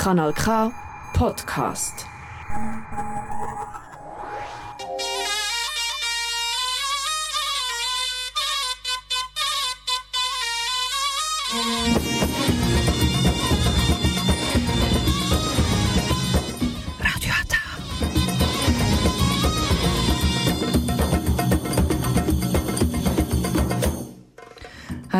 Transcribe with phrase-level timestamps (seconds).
[0.00, 0.72] Kanal K
[1.12, 2.06] Podcast.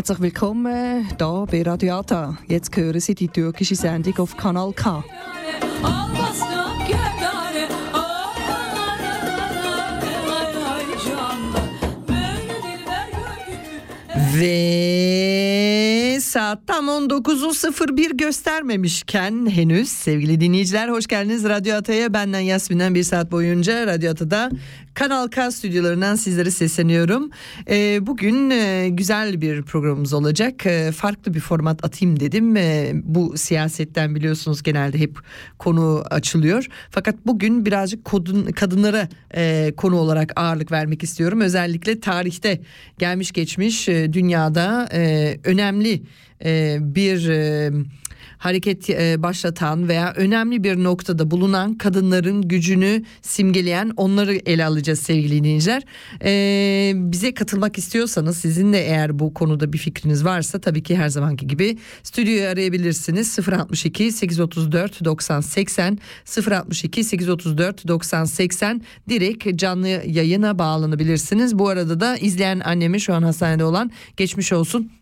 [0.00, 2.38] Herzlich willkommen hier bei Radio Ata.
[2.48, 5.04] Jetzt hören Sie die türkische Sendung auf Kanal K.
[14.34, 22.12] Ve saat tam 19.01 göstermemişken henüz sevgili dinleyiciler hoş geldiniz Radyo Ata'ya.
[22.12, 24.50] Benden Yasmin'den bir saat boyunca Radyo Ata'da
[24.94, 27.30] Kanal K stüdyolarından sizlere sesleniyorum.
[27.70, 30.66] Ee, bugün e, güzel bir programımız olacak.
[30.66, 32.56] E, farklı bir format atayım dedim.
[32.56, 35.18] E, bu siyasetten biliyorsunuz genelde hep
[35.58, 36.66] konu açılıyor.
[36.90, 41.40] Fakat bugün birazcık kodun, kadınlara e, konu olarak ağırlık vermek istiyorum.
[41.40, 42.60] Özellikle tarihte
[42.98, 46.02] gelmiş geçmiş e, dünyada e, önemli
[46.44, 47.28] e, bir...
[47.28, 47.70] E,
[48.38, 55.38] hareket e, başlatan veya önemli bir noktada bulunan kadınların gücünü simgeleyen onları ele alacağız sevgili
[55.38, 55.82] dinleyiciler.
[56.24, 61.08] E, bize katılmak istiyorsanız sizin de eğer bu konuda bir fikriniz varsa tabii ki her
[61.08, 65.98] zamanki gibi stüdyoyu arayabilirsiniz 062 834 90 80
[66.50, 71.58] 062 834 90 80 direkt canlı yayına bağlanabilirsiniz.
[71.58, 74.99] Bu arada da izleyen annemi şu an hastanede olan geçmiş olsun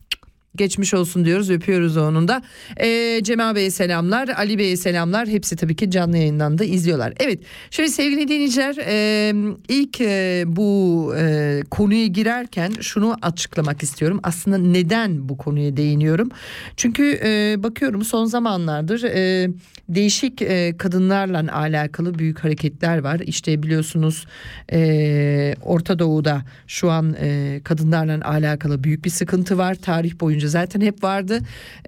[0.58, 2.42] geçmiş olsun diyoruz öpüyoruz onun da.
[2.76, 7.12] Ee, Cemal Bey'e selamlar Ali Bey'e selamlar hepsi tabii ki canlı yayından da izliyorlar.
[7.20, 9.34] Evet şöyle sevgili dinleyiciler e,
[9.68, 14.20] ilk e, bu e, konuya girerken şunu açıklamak istiyorum.
[14.22, 16.28] Aslında neden bu konuya değiniyorum?
[16.76, 19.48] Çünkü e, bakıyorum son zamanlardır e,
[19.88, 23.20] değişik e, kadınlarla alakalı büyük hareketler var.
[23.20, 24.26] İşte biliyorsunuz
[24.72, 29.74] e, Orta Doğu'da şu an e, kadınlarla alakalı büyük bir sıkıntı var.
[29.74, 31.38] Tarih boyunca zaten hep vardı.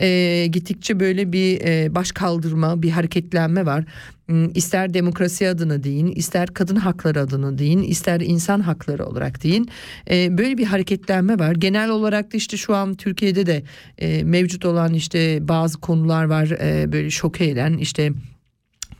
[0.00, 3.84] E, gittikçe böyle bir e, baş kaldırma, bir hareketlenme var.
[4.26, 9.68] Hmm, İster demokrasi adına deyin, ister kadın hakları adına deyin, ister insan hakları olarak deyin.
[10.10, 11.54] E, böyle bir hareketlenme var.
[11.54, 13.62] Genel olarak da işte şu an Türkiye'de de
[13.98, 16.46] e, mevcut olan işte bazı konular var.
[16.46, 18.12] E, böyle şok eden işte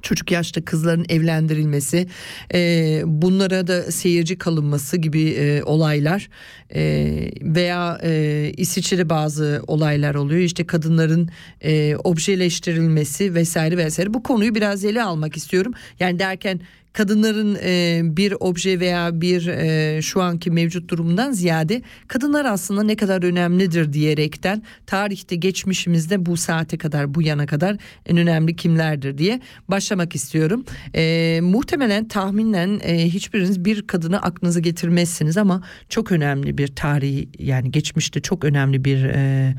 [0.02, 2.06] çocuk yaşta kızların evlendirilmesi
[2.54, 6.28] e, bunlara da seyirci kalınması gibi e, olaylar
[6.74, 10.40] e, veya e, İsviçre'de bazı olaylar oluyor.
[10.40, 11.30] İşte kadınların
[11.60, 14.14] e, objeleştirilmesi vesaire vesaire.
[14.14, 15.72] Bu konuyu biraz ele almak istiyorum.
[16.00, 16.60] Yani derken
[16.92, 22.96] kadınların e, bir obje veya bir e, şu anki mevcut durumundan ziyade kadınlar aslında ne
[22.96, 29.40] kadar önemlidir diyerekten tarihte geçmişimizde bu saate kadar bu yana kadar en önemli kimlerdir diye
[29.68, 30.64] başlamak istiyorum.
[30.94, 37.70] E, muhtemelen tahminen e, hiçbiriniz bir kadını aklınıza getirmezsiniz ama çok önemli bir tarihi yani
[37.70, 39.54] geçmişte çok önemli bir e,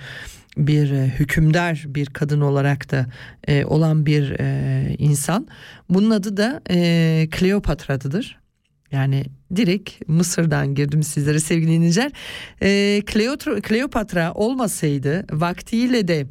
[0.58, 3.06] bir e, hükümdar bir kadın olarak da
[3.48, 5.48] e, olan bir e, insan.
[5.90, 8.42] Bunun adı da e, Kleopatra'dır.
[8.92, 9.26] Yani
[9.56, 12.12] direkt Mısır'dan girdim sizlere sevgili dinleyiciler.
[12.62, 13.02] E,
[13.62, 16.28] Kleopatra olmasaydı vaktiyle de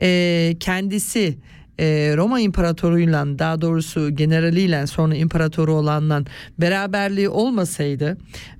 [0.00, 1.38] e, kendisi
[1.78, 6.22] e, Roma İmparatoruyla daha doğrusu generaliyle sonra imparatoru olanla
[6.58, 8.16] beraberliği olmasaydı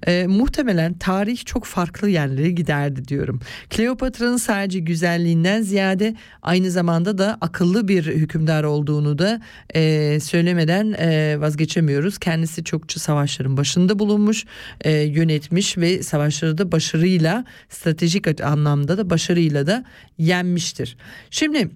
[0.07, 3.41] e, muhtemelen tarih çok farklı yerlere giderdi diyorum.
[3.71, 9.41] Kleopatra'nın sadece güzelliğinden ziyade aynı zamanda da akıllı bir hükümdar olduğunu da
[9.75, 12.19] e, söylemeden e, vazgeçemiyoruz.
[12.19, 14.45] Kendisi çokça savaşların başında bulunmuş,
[14.81, 19.85] e, yönetmiş ve savaşları da başarıyla stratejik anlamda da başarıyla da
[20.19, 20.97] yenmiştir.
[21.31, 21.71] Şimdi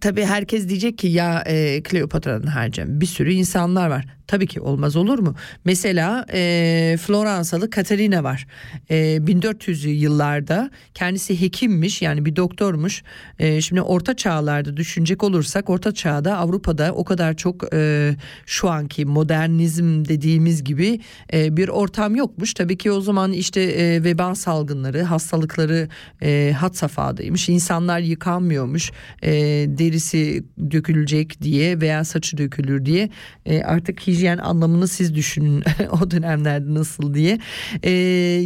[0.00, 4.17] tabii herkes diyecek ki ya e, Kleopatra'nın harcam bir sürü insanlar var.
[4.28, 5.34] Tabii ki olmaz olur mu?
[5.64, 8.46] Mesela e, Floransalı Katerina var.
[8.90, 13.02] E, 1400'lü yıllarda kendisi hekimmiş yani bir doktormuş.
[13.38, 18.14] E, şimdi orta çağlarda düşünecek olursak orta çağda Avrupa'da o kadar çok e,
[18.46, 21.00] şu anki modernizm dediğimiz gibi
[21.32, 22.54] e, bir ortam yokmuş.
[22.54, 25.88] Tabii ki o zaman işte e, veba salgınları, hastalıkları
[26.22, 27.48] e, hat safhadaymış.
[27.48, 28.92] İnsanlar yıkanmıyormuş.
[29.22, 29.32] E,
[29.68, 33.10] derisi dökülecek diye veya saçı dökülür diye
[33.46, 35.62] e, artık hijyen anlamını siz düşünün
[36.02, 37.38] o dönemlerde nasıl diye.
[37.82, 37.90] E,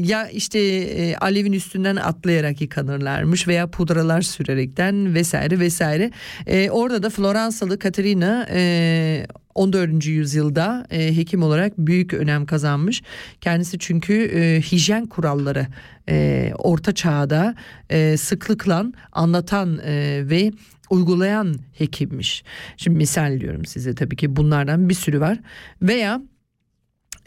[0.04, 6.10] ya işte e, alevin üstünden atlayarak yıkanırlarmış veya pudralar sürerekten vesaire vesaire.
[6.46, 10.06] E, orada da Floransalı Katerina e, 14.
[10.06, 13.02] yüzyılda e, hekim olarak büyük önem kazanmış.
[13.40, 15.66] Kendisi çünkü e, hijyen kuralları
[16.08, 17.54] e, orta çağda
[17.90, 20.52] e, sıklıkla anlatan e, ve
[20.92, 22.44] uygulayan hekimmiş.
[22.76, 25.38] Şimdi misal diyorum size tabii ki bunlardan bir sürü var.
[25.82, 26.20] Veya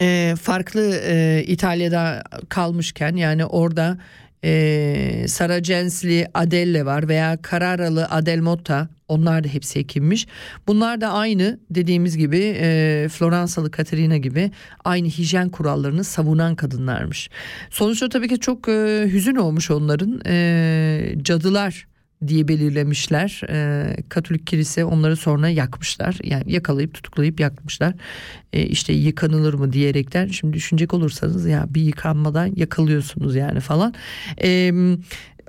[0.00, 3.98] e, farklı e, İtalya'da kalmışken yani orada
[4.44, 10.26] e, Saracensli Adelle var veya Carraralı Adelmotta onlar da hepsi hekimmiş.
[10.66, 14.50] Bunlar da aynı dediğimiz gibi e, Floransalı Katerina gibi
[14.84, 17.30] aynı hijyen kurallarını savunan kadınlarmış.
[17.70, 21.86] Sonuçta tabii ki çok e, hüzün olmuş onların e, cadılar
[22.26, 23.40] diye belirlemişler.
[23.48, 26.18] E, Katolik kilise onları sonra yakmışlar.
[26.24, 27.94] Yani yakalayıp tutuklayıp yakmışlar.
[28.52, 33.94] E, işte yıkanılır mı diyerekten şimdi düşünecek olursanız ya bir yıkanmadan yakalıyorsunuz yani falan.
[34.42, 34.72] E,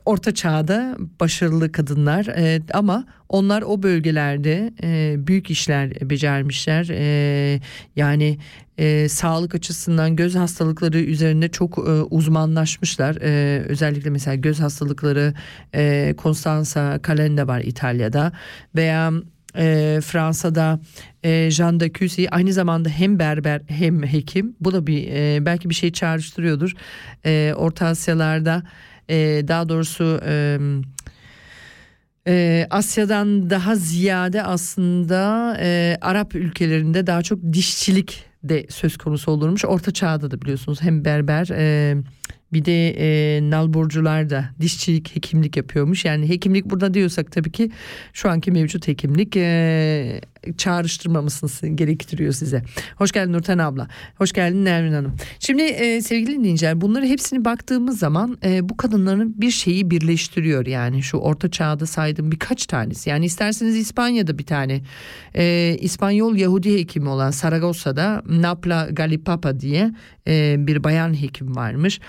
[0.08, 6.90] orta çağda başarılı kadınlar e, ama onlar o bölgelerde e, büyük işler becermişler.
[6.90, 7.62] E,
[7.96, 8.38] yani
[8.78, 13.16] e, sağlık açısından göz hastalıkları üzerinde çok e, uzmanlaşmışlar.
[13.22, 15.34] E, özellikle mesela göz hastalıkları
[15.76, 18.32] e, Constanza Calenda var İtalya'da
[18.76, 19.12] veya
[19.58, 20.80] e, Fransa'da
[21.24, 21.92] e, Jean de
[22.30, 24.56] aynı zamanda hem berber hem hekim.
[24.60, 26.74] Bu da bir e, belki bir şey çağrıştırıyordur.
[27.26, 28.64] E, Orta Asyalarda
[29.10, 29.16] e,
[29.48, 30.58] daha doğrusu e,
[32.28, 39.66] e, Asya'dan daha ziyade aslında e, Arap ülkelerinde daha çok dişçilik de söz konusu olurmuş.
[39.66, 41.96] Orta çağda da biliyorsunuz hem berber e,
[42.54, 46.06] bir de e, nalburcular da dişçilik, hekimlik yapıyormuş.
[46.06, 47.72] Yani hekimlik burada diyorsak tabii ki
[48.14, 50.22] şu anki mevcut hekimlik e,
[50.58, 52.64] çağrıştırmamasını gerektiriyor size.
[52.96, 53.88] Hoş geldin Nurten abla.
[54.16, 55.16] Hoş geldin Nermin Hanım.
[55.40, 60.66] Şimdi e, sevgili dinleyiciler bunları hepsini baktığımız zaman e, bu kadınların bir şeyi birleştiriyor.
[60.66, 63.10] Yani şu orta çağda saydığım birkaç tanesi.
[63.10, 64.82] Yani isterseniz İspanya'da bir tane
[65.36, 69.92] e, İspanyol Yahudi hekimi olan Saragossa'da Napla Galipapa diye
[70.28, 72.00] e, bir bayan hekim varmış.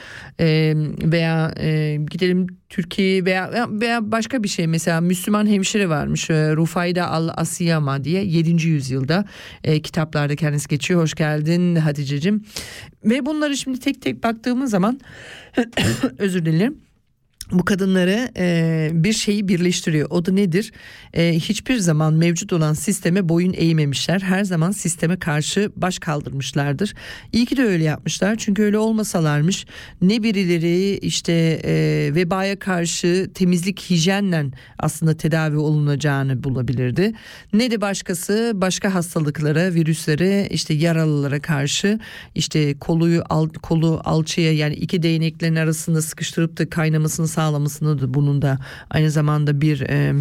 [0.41, 6.57] E, veya e, gidelim Türkiye veya veya başka bir şey mesela Müslüman hemşire varmış e,
[6.57, 8.67] Rufayda Al Asiyama diye 7.
[8.67, 9.25] yüzyılda
[9.65, 11.03] e, kitaplarda kendisi geçiyor.
[11.03, 12.45] Hoş geldin Hatice'cim.
[13.05, 15.01] Ve bunları şimdi tek tek baktığımız zaman
[16.19, 16.88] özür dilerim
[17.53, 20.11] bu kadınları e, bir şeyi birleştiriyor.
[20.11, 20.73] O da nedir?
[21.15, 24.21] E, hiçbir zaman mevcut olan sisteme boyun eğmemişler.
[24.21, 26.95] Her zaman sisteme karşı baş kaldırmışlardır.
[27.33, 28.37] İyi ki de öyle yapmışlar.
[28.37, 29.67] Çünkü öyle olmasalarmış
[30.03, 31.33] ne birileri işte
[31.65, 31.75] e,
[32.15, 34.45] vebaya karşı temizlik hijyenle
[34.79, 37.13] aslında tedavi olunacağını bulabilirdi.
[37.53, 41.99] Ne de başkası başka hastalıklara, virüslere, işte yaralılara karşı
[42.35, 48.43] işte koluyu al, kolu alçıya yani iki değneklerin arasında sıkıştırıp da kaynamasını sağlamasını da bunun
[48.43, 48.59] da
[48.91, 50.15] aynı zamanda bir e,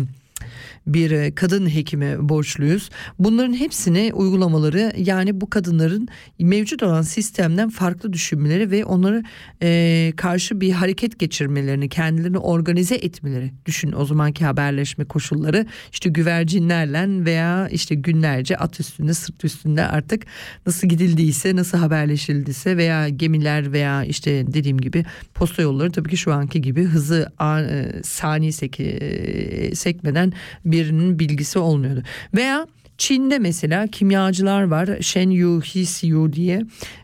[0.87, 2.89] bir e, kadın hekime borçluyuz.
[3.19, 6.07] Bunların hepsini uygulamaları yani bu kadınların
[6.39, 9.23] mevcut olan sistemden farklı düşünmeleri ve onları
[9.61, 13.51] e, karşı bir hareket geçirmelerini, kendilerini organize etmeleri.
[13.65, 20.23] Düşün o zamanki haberleşme koşulları işte güvercinlerle veya işte günlerce at üstünde, sırt üstünde artık
[20.65, 26.33] nasıl gidildiyse, nasıl haberleşildiyse veya gemiler veya işte dediğim gibi posta yolları tabii ki şu
[26.33, 30.33] anki gibi hızı e, sani sek, e, sekmeden
[30.65, 32.03] bir birinin bilgisi olmuyordu.
[32.35, 36.61] Veya Çin'de mesela kimyacılar var Shen Yu Hsiu diye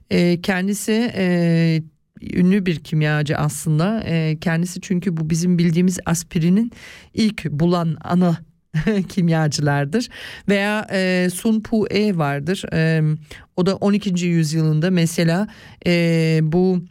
[0.10, 1.82] e, kendisi e,
[2.34, 6.72] ünlü bir kimyacı aslında e, kendisi çünkü bu bizim bildiğimiz aspirinin
[7.14, 8.38] ilk bulan ana
[9.10, 10.10] kimyacılardır
[10.50, 13.02] veya e, Sun Pu E vardır e,
[13.56, 14.26] o da 12.
[14.26, 15.48] yüzyılında mesela
[15.88, 16.84] e, bu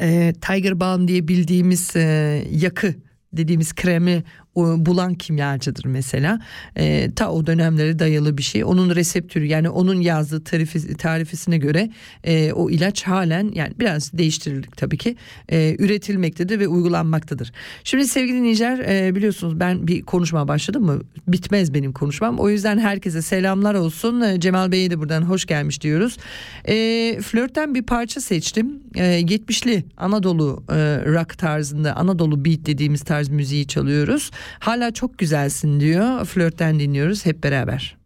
[0.00, 2.94] e, Tiger Balm diye bildiğimiz e, yakı
[3.32, 4.22] dediğimiz kremi
[4.56, 6.40] bulan kimyacıdır mesela.
[6.76, 8.64] E, ta o dönemlere dayalı bir şey.
[8.64, 11.90] Onun reseptörü yani onun yazdığı tarifi, tarifesine göre
[12.24, 15.16] e, o ilaç halen yani biraz değiştirildik tabii ki
[15.48, 17.52] e, üretilmektedir ve uygulanmaktadır.
[17.84, 22.38] Şimdi sevgili dinleyiciler e, biliyorsunuz ben bir konuşma başladım mı bitmez benim konuşmam.
[22.38, 24.20] O yüzden herkese selamlar olsun.
[24.20, 26.16] E, Cemal Bey'e de buradan hoş gelmiş diyoruz.
[26.64, 26.74] E,
[27.22, 28.80] flörtten bir parça seçtim.
[28.94, 30.74] E, 70'li Anadolu e,
[31.06, 34.30] rock tarzında Anadolu beat dediğimiz tarz müziği çalıyoruz.
[34.58, 36.24] Hala çok güzelsin diyor.
[36.24, 37.96] Flörtten dinliyoruz hep beraber.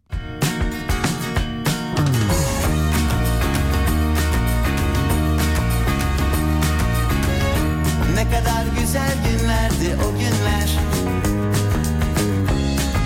[8.15, 10.69] Ne kadar güzel günlerdi o günler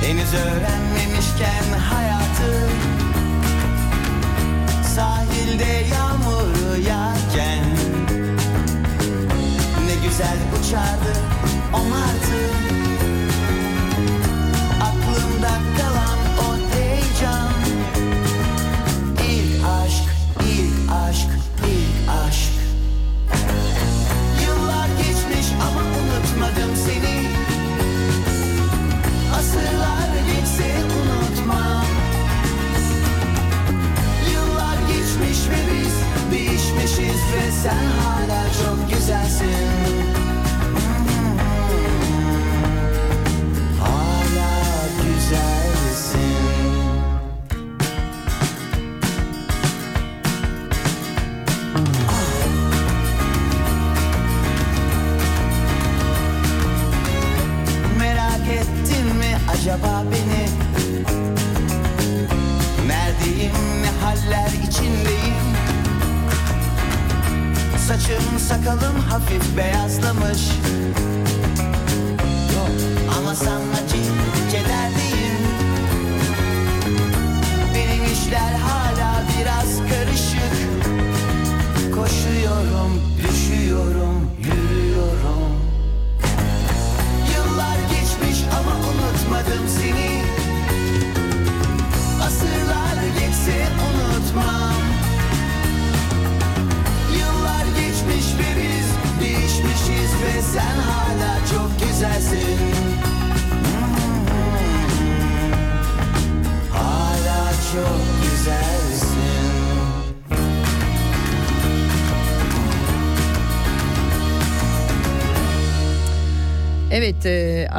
[0.03, 2.69] Henüz öğrenmemişken hayatı
[4.95, 7.65] Sahilde yağmur yağarken
[9.85, 11.13] Ne güzel uçardı
[11.73, 11.89] o
[37.33, 39.67] ve sen hala çok güzelsin.
[43.79, 46.19] Hala güzelsin.
[57.99, 60.49] Merak ettin mi acaba beni?
[62.87, 65.28] Neredeyim ne haller içindeyim?
[67.89, 70.49] Saçım sakalım hafif beyazlamış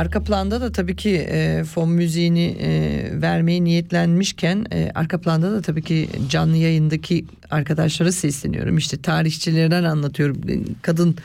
[0.00, 2.70] arka planda da tabii ki e, fon müziğini e,
[3.22, 8.78] vermeye niyetlenmişken e, arka planda da tabii ki canlı yayındaki arkadaşlara sesleniyorum.
[8.78, 10.36] İşte tarihçilerden anlatıyorum.
[10.48, 11.16] E, Kadın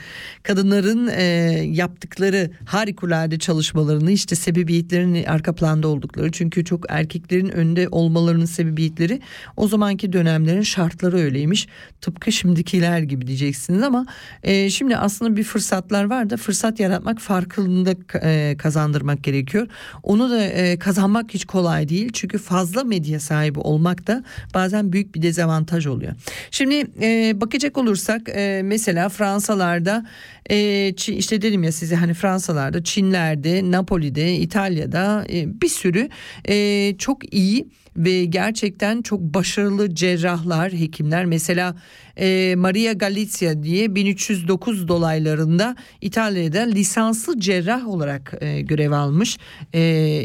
[0.44, 1.24] kadınların e,
[1.72, 6.32] yaptıkları harikulade çalışmalarını işte sebebiyetlerin arka planda oldukları.
[6.32, 9.22] Çünkü çok erkeklerin önde olmalarının sebebiyetleri
[9.58, 11.68] o zamanki dönemlerin şartları öyleymiş.
[12.02, 14.06] Tıpkı şimdikiler gibi diyeceksiniz ama
[14.44, 19.68] e, şimdi aslında bir fırsatlar var da fırsat yaratmak farkında e, kazandırmak gerekiyor.
[20.04, 22.10] Onu da e, kazanmak hiç kolay değil.
[22.14, 26.14] Çünkü fazla medya sahibi olmak da bazen büyük bir dezavantaj oluyor.
[26.52, 30.06] Şimdi e, bakacak olursak e, mesela Fransalarda
[30.50, 36.10] e, işte dedim ya size hani Fransalarda, Çinler'de, Napoli'de, İtalya'da e, bir sürü
[36.48, 41.76] e, çok iyi ve gerçekten çok başarılı cerrahlar, hekimler mesela
[42.18, 49.38] e, Maria Galizia diye 1309 dolaylarında İtalya'da lisanslı cerrah olarak e, görev almış.
[49.74, 49.80] E,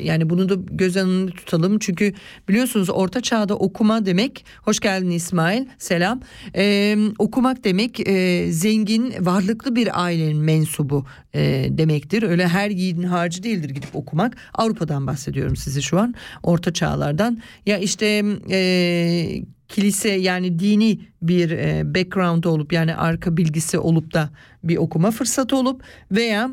[0.04, 2.12] yani bunu da göz önünde tutalım çünkü
[2.48, 6.20] biliyorsunuz Orta Çağ'da okuma demek, hoş geldin İsmail, selam.
[6.54, 12.22] E, okumak demek e, zengin, varlıklı bir ailenin mensubu e, demektir.
[12.22, 14.36] Öyle her yiğidin harcı değildir gidip okumak.
[14.54, 17.38] Avrupa'dan bahsediyorum size şu an, Orta Çağlardan.
[17.66, 24.30] Ya işte e, kilise yani dini bir e, background olup yani arka bilgisi olup da
[24.64, 26.50] bir okuma fırsatı olup veya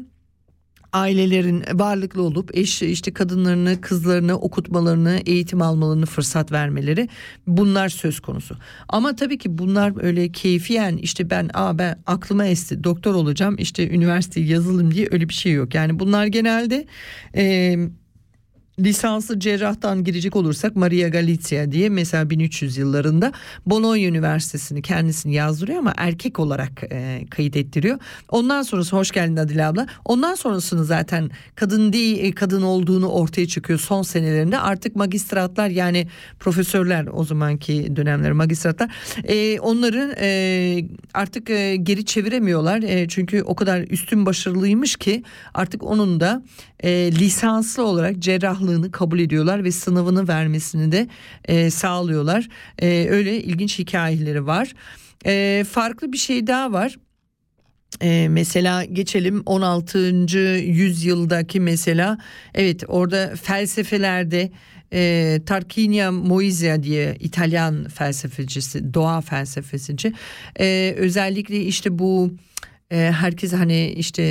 [0.93, 7.09] ailelerin varlıklı olup eş işte kadınlarını kızlarını okutmalarını eğitim almalarını fırsat vermeleri
[7.47, 8.57] bunlar söz konusu.
[8.89, 13.89] Ama tabii ki bunlar öyle keyfiyen işte ben aa ben aklıma esti doktor olacağım işte
[13.89, 15.75] üniversite yazılım diye öyle bir şey yok.
[15.75, 16.85] Yani bunlar genelde
[17.35, 17.89] eee
[18.79, 23.31] lisanslı cerrahtan girecek olursak Maria Galizia diye mesela 1300 yıllarında
[23.65, 27.99] Bologna Üniversitesi'ni kendisini yazdırıyor ama erkek olarak e, kayıt ettiriyor.
[28.29, 29.87] Ondan sonrası hoş geldin Adile abla.
[30.05, 34.59] Ondan sonrasını zaten kadın değil e, kadın olduğunu ortaya çıkıyor son senelerinde.
[34.59, 36.07] Artık magistratlar yani
[36.39, 38.89] profesörler o zamanki dönemler magistratlar
[39.23, 40.27] e, onları e,
[41.13, 42.83] artık e, geri çeviremiyorlar.
[42.83, 46.43] E, çünkü o kadar üstün başarılıymış ki artık onun da
[46.83, 51.07] e, lisanslı olarak cerrahlığını kabul ediyorlar ve sınavını vermesini de
[51.45, 52.47] e, sağlıyorlar.
[52.79, 54.73] E, öyle ilginç hikayeleri var.
[55.25, 56.97] E, farklı bir şey daha var.
[58.01, 59.97] Ee, mesela geçelim 16.
[60.61, 62.17] yüzyıldaki mesela
[62.53, 64.51] evet orada felsefelerde
[64.93, 70.13] e, Tarquinio Moisia diye İtalyan felsefecisi doğa felsefecici
[70.59, 72.31] e, özellikle işte bu
[72.91, 74.23] herkes hani işte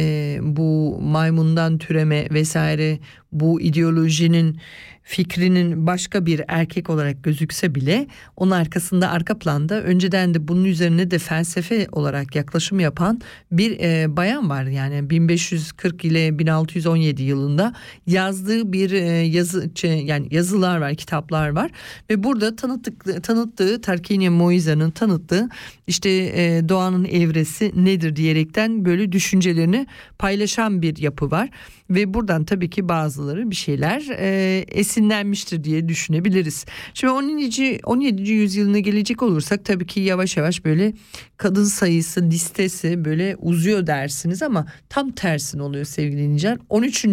[0.42, 2.98] bu maymundan türeme vesaire
[3.32, 4.58] bu ideolojinin
[5.06, 8.06] fikrinin başka bir erkek olarak gözükse bile
[8.36, 13.20] onun arkasında arka planda önceden de bunun üzerine de felsefe olarak yaklaşım yapan
[13.52, 14.64] bir e, bayan var.
[14.64, 17.74] Yani 1540 ile 1617 yılında
[18.06, 21.70] yazdığı bir e, yazı yani yazılar var, kitaplar var
[22.10, 25.48] ve burada tanıttık tanıttığı Tarquinio Moisa'nın tanıttığı
[25.86, 29.86] işte e, doğanın evresi nedir diyerekten böyle düşüncelerini
[30.18, 31.50] paylaşan bir yapı var
[31.90, 36.64] ve buradan tabii ki bazıları bir şeyler e, esinlenmiştir diye düşünebiliriz.
[36.94, 37.80] Şimdi 17.
[37.84, 38.32] 17.
[38.32, 40.92] yüzyılına gelecek olursak tabii ki yavaş yavaş böyle
[41.36, 46.58] kadın sayısı listesi böyle uzuyor dersiniz ama tam tersine oluyor sevgili dinleyiciler.
[46.68, 47.06] 13.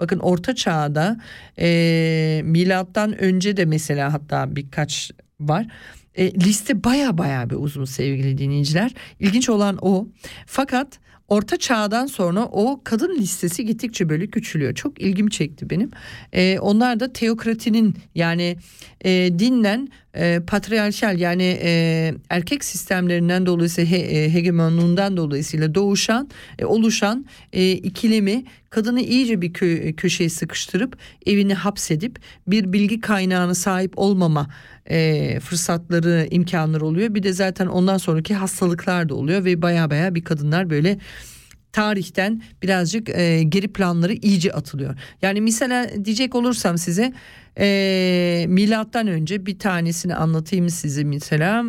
[0.00, 1.20] bakın orta çağda
[1.58, 5.10] e, milattan önce de mesela hatta birkaç
[5.40, 5.66] var.
[6.14, 8.94] E, liste baya baya bir uzun sevgili dinleyiciler.
[9.20, 10.08] İlginç olan o.
[10.46, 10.98] Fakat
[11.28, 14.74] Orta Çağ'dan sonra o kadın listesi gittikçe böyle küçülüyor.
[14.74, 15.90] Çok ilgimi çekti benim.
[16.32, 18.56] E, onlar da teokratinin yani
[19.04, 26.64] e, dinlen e, patriarşal yani e, erkek sistemlerinden dolayısıyla he, e, hegemonluğundan dolayısıyla doğuşan e,
[26.64, 33.92] oluşan e, ikilemi kadını iyice bir kö, köşeye sıkıştırıp evini hapsedip bir bilgi kaynağına sahip
[33.96, 34.48] olmama
[34.90, 37.14] e, fırsatları imkanları oluyor.
[37.14, 40.98] Bir de zaten ondan sonraki hastalıklar da oluyor ve baya baya bir kadınlar böyle
[41.78, 44.98] tarihten birazcık e, geri planları iyice atılıyor.
[45.22, 47.12] Yani mesela diyecek olursam size
[47.58, 51.64] e, milattan önce bir tanesini anlatayım size mesela.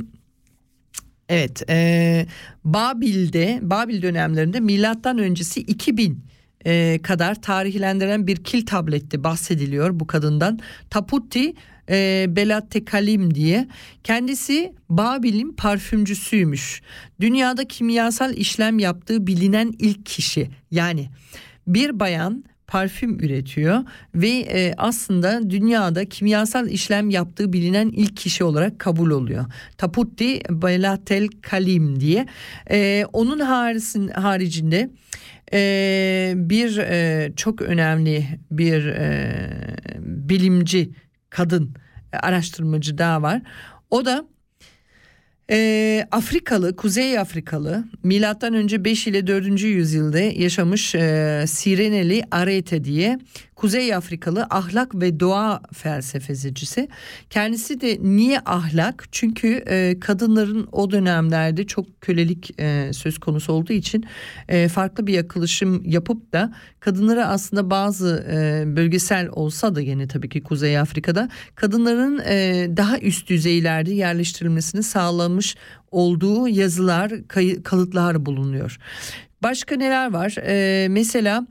[1.29, 2.25] Evet e,
[2.63, 6.23] Babil'de Babil dönemlerinde milattan öncesi 2000
[6.65, 10.59] e, kadar tarihlendiren bir kil tablette bahsediliyor bu kadından.
[10.89, 11.53] Taputti
[11.89, 13.67] e, Belat Kalim diye.
[14.03, 16.81] Kendisi Babil'in parfümcüsüymüş.
[17.21, 20.49] Dünyada kimyasal işlem yaptığı bilinen ilk kişi.
[20.71, 21.09] Yani
[21.67, 23.83] bir bayan parfüm üretiyor
[24.15, 29.45] ve e, aslında dünyada kimyasal işlem yaptığı bilinen ilk kişi olarak kabul oluyor.
[29.77, 32.25] Taputti Belatel Kalim diye.
[32.71, 34.89] E, onun harisin, haricinde
[35.53, 39.31] e, bir e, çok önemli bir e,
[39.99, 40.91] bilimci
[41.29, 41.73] kadın
[42.13, 43.41] e, araştırmacı daha var.
[43.89, 44.25] O da
[45.51, 49.61] e, Afrikalı, Kuzey Afrikalı, milattan önce 5 ile 4.
[49.61, 53.19] yüzyılda yaşamış e, Sireneli Arete diye
[53.59, 56.89] Kuzey Afrikalı ahlak ve doğa felsefecisi.
[57.29, 59.07] Kendisi de niye ahlak?
[59.11, 64.05] Çünkü e, kadınların o dönemlerde çok kölelik e, söz konusu olduğu için
[64.47, 70.29] e, farklı bir yaklaşım yapıp da kadınlara aslında bazı e, bölgesel olsa da yine tabii
[70.29, 75.55] ki Kuzey Afrika'da kadınların e, daha üst düzeylerde yerleştirilmesini sağlamış
[75.91, 78.77] olduğu yazılar, kayı, kalıtlar bulunuyor.
[79.43, 80.35] Başka neler var?
[80.45, 81.47] E, mesela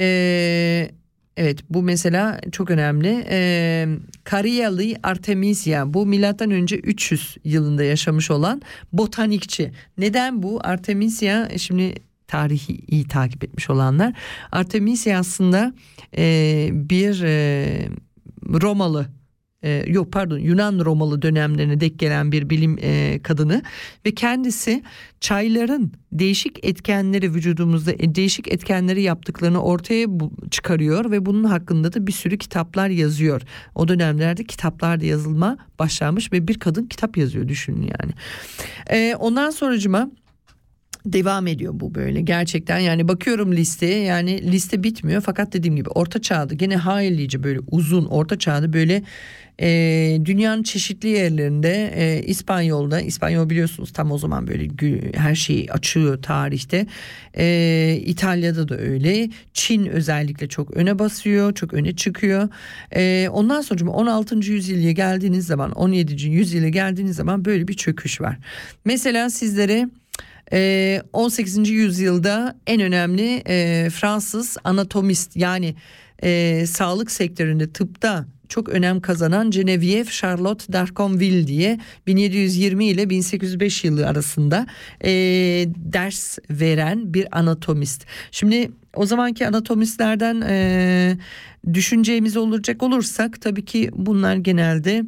[0.00, 0.97] e,
[1.40, 3.26] Evet bu mesela çok önemli.
[3.30, 3.88] Ee,
[4.24, 9.72] Kariyali Artemisia bu milattan önce 300 yılında yaşamış olan botanikçi.
[9.98, 10.60] Neden bu?
[10.62, 11.94] Artemisia şimdi
[12.26, 14.12] tarihi iyi takip etmiş olanlar.
[14.52, 15.74] Artemisia aslında
[16.16, 17.88] e, bir e,
[18.46, 19.06] Romalı
[19.62, 23.62] e, yok pardon Yunan Romalı dönemlerine dek gelen bir bilim e, kadını
[24.06, 24.82] ve kendisi
[25.20, 32.06] çayların değişik etkenleri vücudumuzda e, değişik etkenleri yaptıklarını ortaya bu, çıkarıyor ve bunun hakkında da
[32.06, 33.42] bir sürü kitaplar yazıyor.
[33.74, 38.12] O dönemlerde kitaplar da yazılma başlamış ve bir kadın kitap yazıyor düşünün yani.
[38.90, 40.10] E, ondan sonracıma
[41.06, 46.22] devam ediyor bu böyle gerçekten yani bakıyorum listeye yani liste bitmiyor fakat dediğim gibi orta
[46.22, 49.02] çağda gene haylice böyle uzun orta çağda böyle
[49.60, 54.68] e, dünyanın çeşitli yerlerinde e, İspanyol'da İspanyol biliyorsunuz tam o zaman böyle
[55.14, 56.86] her şeyi açıyor tarihte
[57.38, 62.48] e, İtalya'da da öyle Çin özellikle çok öne basıyor çok öne çıkıyor
[62.94, 64.36] e, ondan sonra 16.
[64.36, 66.28] yüzyıla geldiğiniz zaman 17.
[66.28, 68.38] yüzyıla geldiğiniz zaman böyle bir çöküş var
[68.84, 69.88] mesela sizlere
[70.52, 71.58] 18.
[71.58, 75.74] Ee, yüzyılda en önemli e, Fransız anatomist yani
[76.22, 84.08] e, sağlık sektöründe tıpta çok önem kazanan Genevieve Charlotte d'Arconville diye 1720 ile 1805 yılı
[84.08, 84.66] arasında
[85.04, 85.10] e,
[85.76, 88.06] ders veren bir anatomist.
[88.30, 90.40] Şimdi o zamanki anatomistlerden
[91.74, 95.04] düşüneceğimiz olacak olursak tabii ki bunlar genelde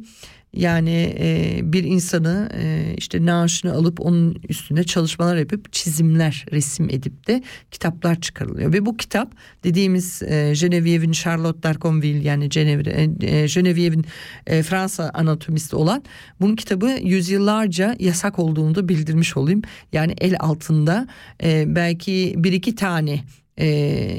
[0.53, 7.27] yani e, bir insanı e, işte naaşını alıp onun üstünde çalışmalar yapıp çizimler resim edip
[7.27, 8.73] de kitaplar çıkarılıyor.
[8.73, 14.05] Ve bu kitap dediğimiz e, Genevieve'in Charlotte d'Arconville yani Genevieve'in
[14.47, 16.03] e, e, Fransa anatomisti olan
[16.41, 19.61] bunun kitabı yüzyıllarca yasak olduğunu da bildirmiş olayım.
[19.93, 21.07] Yani el altında
[21.43, 23.23] e, belki bir iki tane
[23.57, 23.67] e,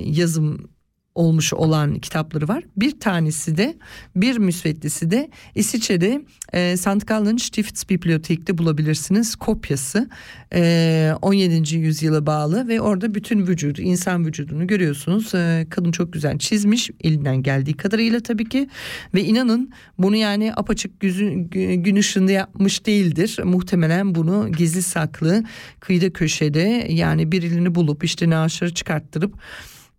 [0.07, 0.71] yazım
[1.14, 2.64] olmuş olan kitapları var.
[2.77, 3.77] Bir tanesi de
[4.16, 6.22] bir müsveddesi de İsviçre'de
[6.53, 7.07] e, St.
[7.07, 10.09] Gallen Stiftsbibliotek'te bulabilirsiniz kopyası.
[10.55, 11.77] E, 17.
[11.77, 15.35] yüzyıla bağlı ve orada bütün vücudu insan vücudunu görüyorsunuz.
[15.35, 18.68] E, kadın çok güzel çizmiş elinden geldiği kadarıyla tabii ki
[19.14, 21.48] ve inanın bunu yani apaçık gün,
[21.83, 23.38] gün ışığında yapmış değildir.
[23.44, 25.44] Muhtemelen bunu gizli saklı
[25.81, 29.35] kıyıda köşede yani birini bulup işte naaşları çıkarttırıp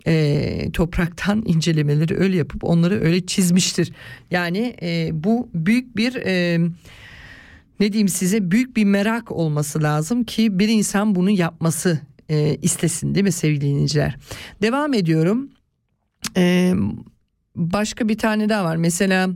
[0.08, 3.92] e, topraktan incelemeleri öyle yapıp onları öyle çizmiştir.
[4.32, 6.60] Yani e, bu büyük bir e,
[7.80, 13.16] ne diyeyim size büyük bir merak olması lazım ki bir insan bunu yapması e, istesin
[13.16, 14.18] değil mi sevgili dinleyiciler?
[14.62, 15.50] Devam ediyorum.
[16.38, 16.74] E,
[17.56, 19.30] başka bir tane daha var mesela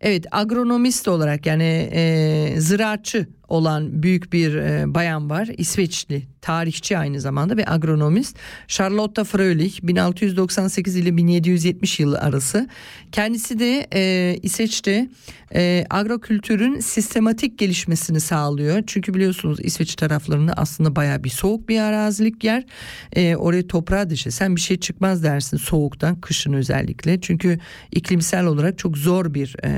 [0.00, 5.48] evet agronomist olarak yani e, ziraatçı olan büyük bir e, bayan var.
[5.58, 8.36] İsveçli, tarihçi aynı zamanda ve agronomist.
[8.68, 12.68] Charlotte Fröhlich 1698 ile 1770 yılı arası.
[13.12, 15.08] Kendisi de e, İsveç'te
[15.54, 18.82] e, agrokültürün sistematik gelişmesini sağlıyor.
[18.86, 22.64] Çünkü biliyorsunuz İsveç taraflarında aslında baya bir soğuk bir arazilik yer.
[23.12, 27.20] E, oraya toprağa düşe sen bir şey çıkmaz dersin soğuktan kışın özellikle.
[27.20, 27.58] Çünkü
[27.92, 29.70] iklimsel olarak çok zor bir e,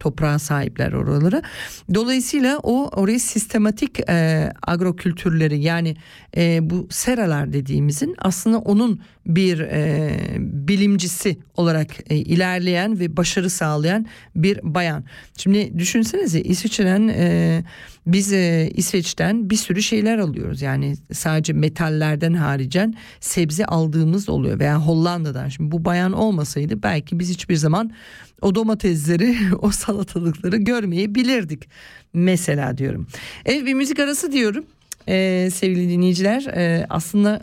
[0.00, 1.42] toprağa sahipler oraları.
[1.94, 2.90] Dolayısıyla o
[3.20, 5.96] sistematik e, agrokültürleri yani
[6.36, 14.06] e, bu seralar dediğimizin aslında onun bir e, bilimcisi olarak e, ilerleyen ve başarı sağlayan
[14.36, 15.04] bir bayan.
[15.36, 17.62] Şimdi düşünsenize İsviçre'den e,
[18.06, 20.62] biz e, İsveç'ten bir sürü şeyler alıyoruz.
[20.62, 25.48] Yani sadece metallerden haricen sebze aldığımız oluyor veya Hollanda'dan.
[25.48, 27.92] Şimdi bu bayan olmasaydı belki biz hiçbir zaman
[28.42, 31.68] o domatesleri, o salatalıkları görmeyebilirdik.
[32.12, 33.06] Mesela diyorum.
[33.46, 34.64] Evet bir müzik arası diyorum.
[35.08, 37.40] Ee, sevgili dinleyiciler e, aslında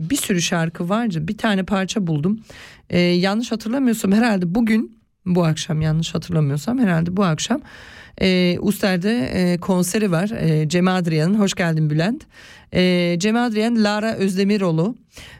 [0.00, 1.28] bir sürü şarkı vardı.
[1.28, 2.40] Bir tane parça buldum.
[2.90, 7.60] Ee, yanlış hatırlamıyorsam herhalde bugün bu akşam yanlış hatırlamıyorsam herhalde bu akşam
[8.20, 10.30] e, Uster'de e, konseri var.
[10.30, 11.34] E, Cem Adrian'ın.
[11.34, 12.22] Hoş geldin Bülent.
[12.74, 14.96] E, Cem Adrian, Lara Özdemiroğlu.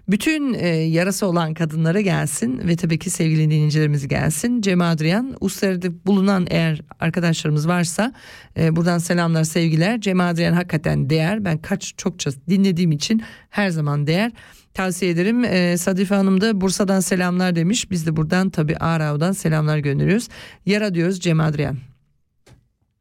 [0.08, 4.60] Bütün e, yarası olan kadınlara gelsin ve tabii ki sevgili dinleyicilerimiz gelsin.
[4.60, 8.12] Cem Adrian, Uster'de bulunan eğer arkadaşlarımız varsa
[8.58, 10.00] e, buradan selamlar sevgiler.
[10.00, 11.44] Cem Adrian hakikaten değer.
[11.44, 14.32] Ben kaç çokça dinlediğim için her zaman değer
[14.76, 15.44] tavsiye ederim.
[15.44, 17.90] Ee, Sadife Hanım da Bursa'dan selamlar demiş.
[17.90, 20.28] Biz de buradan tabii Ağrağ'dan selamlar gönderiyoruz.
[20.66, 21.76] Yara diyoruz Cem Adrian.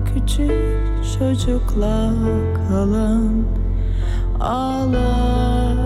[0.00, 0.52] küçük
[1.18, 2.12] çocukla
[2.68, 3.44] kalan
[4.40, 5.76] ağlar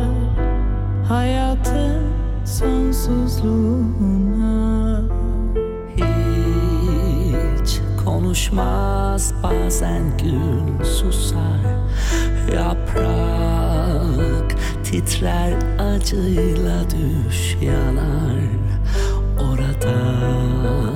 [1.09, 2.03] hayatın
[2.45, 5.01] sonsuzluğuna.
[5.97, 11.77] Hiç konuşmaz bazen gün susar
[12.55, 18.41] Yaprak titrer acıyla düş yanar.
[19.41, 19.97] Orada
[20.69, 20.96] o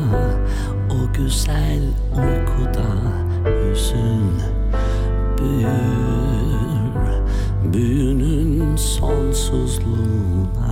[1.24, 2.90] güzel uykuda
[3.68, 4.32] yüzün
[5.38, 5.70] büyür.
[7.72, 10.70] Büyünün sonsuzluğuna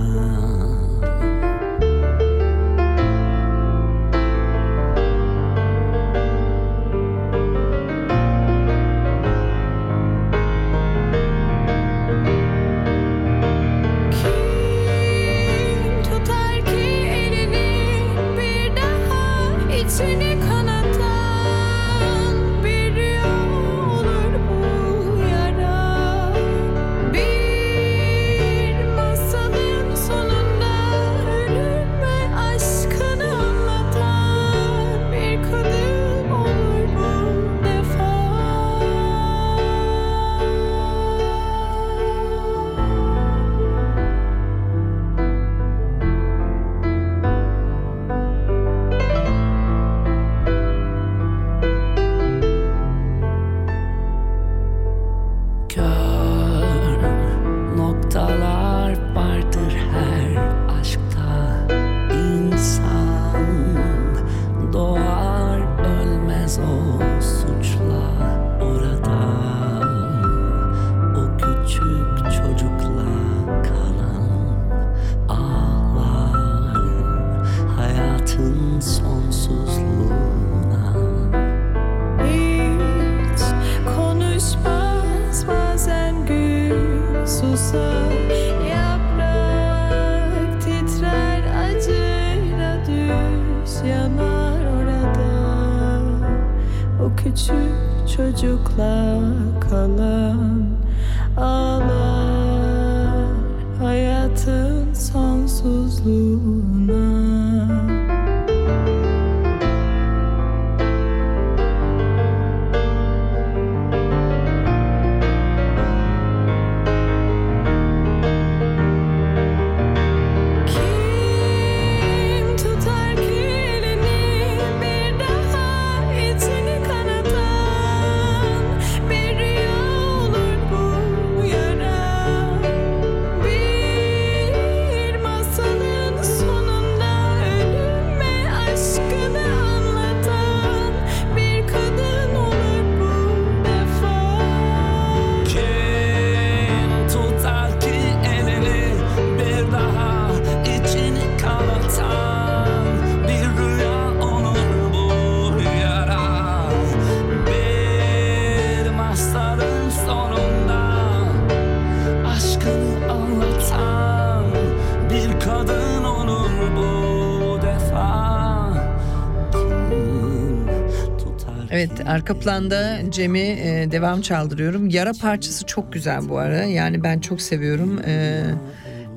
[172.19, 174.89] arka planda Cem'i e, devam çaldırıyorum.
[174.89, 176.63] Yara parçası çok güzel bu ara.
[176.63, 177.99] Yani ben çok seviyorum.
[178.05, 178.43] E,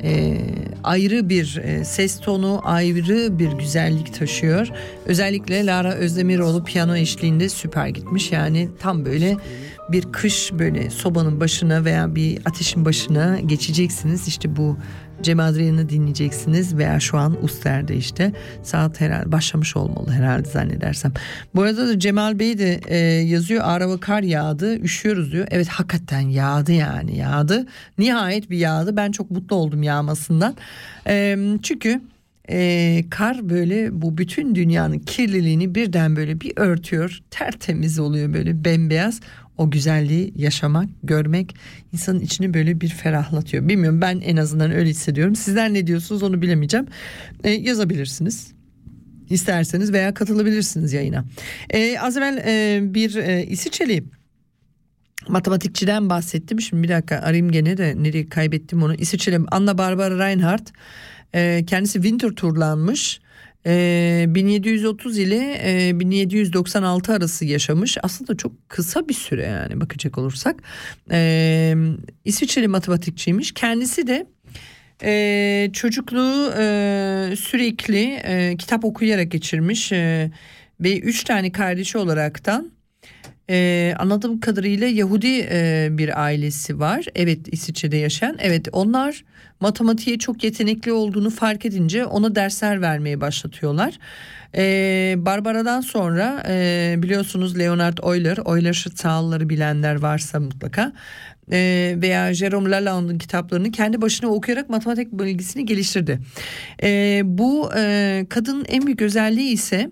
[0.03, 0.38] e,
[0.85, 4.69] ayrı bir e, ses tonu, ayrı bir güzellik taşıyor.
[5.07, 8.33] Özellikle Lara Özdemiroğlu piyano eşliğinde süper gitmiş.
[8.33, 9.37] Yani tam böyle
[9.92, 14.28] bir kış böyle sobanın başına veya bir ateşin başına geçeceksiniz.
[14.28, 14.76] İşte bu
[15.22, 21.12] Cem Adrian'ı dinleyeceksiniz veya şu an Uster'de işte saat herhalde başlamış olmalı herhalde zannedersem.
[21.55, 25.46] Bu arada da Cemal Bey de e, yazıyor araba kar yağdı üşüyoruz diyor.
[25.50, 27.66] Evet hakikaten yağdı yani yağdı.
[27.98, 30.57] Nihayet bir yağdı ben çok mutlu oldum yağmasından.
[31.07, 32.00] E, çünkü
[32.50, 37.20] e, kar böyle bu bütün dünyanın kirliliğini birden böyle bir örtüyor.
[37.31, 39.20] Tertemiz oluyor böyle bembeyaz
[39.59, 41.57] o güzelliği yaşamak, görmek
[41.93, 43.69] insanın içini böyle bir ferahlatıyor.
[43.69, 45.37] Bilmiyorum ben en azından öyle hissediyorum.
[45.37, 46.87] Sizler ne diyorsunuz onu bilemeyeceğim.
[47.45, 48.53] E, yazabilirsiniz
[49.31, 51.25] isterseniz veya katılabilirsiniz yayına.
[51.71, 54.05] E, az evvel e, bir e, İsviçreli
[55.29, 56.61] matematikçiden bahsettim.
[56.61, 58.95] Şimdi bir dakika arayayım gene de nereye kaybettim onu.
[58.95, 60.73] İsviçreli Anna Barbara Reinhardt
[61.35, 63.21] e, kendisi winter turlanmış.
[63.66, 67.98] E, 1730 ile e, 1796 arası yaşamış.
[68.03, 70.62] Aslında çok kısa bir süre yani bakacak olursak.
[71.11, 71.75] E,
[72.25, 73.53] İsviçreli matematikçiymiş.
[73.53, 74.27] Kendisi de
[75.03, 79.92] e, çocukluğu e, sürekli e, kitap okuyarak geçirmiş.
[79.92, 80.31] E,
[80.81, 82.72] ve üç tane kardeşi olaraktan
[83.50, 87.05] ee, anladığım kadarıyla Yahudi e, bir ailesi var.
[87.14, 88.37] Evet İsviçre'de yaşayan.
[88.40, 89.24] Evet onlar
[89.61, 93.98] matematiğe çok yetenekli olduğunu fark edince ona dersler vermeye başlatıyorlar.
[94.57, 100.92] Ee, Barbara'dan sonra e, biliyorsunuz Leonard Euler, Euler sağları bilenler varsa mutlaka
[101.52, 106.18] e, veya Jerome Lalande'ın kitaplarını kendi başına okuyarak matematik bilgisini geliştirdi.
[106.83, 109.90] E, bu e, kadının en büyük özelliği ise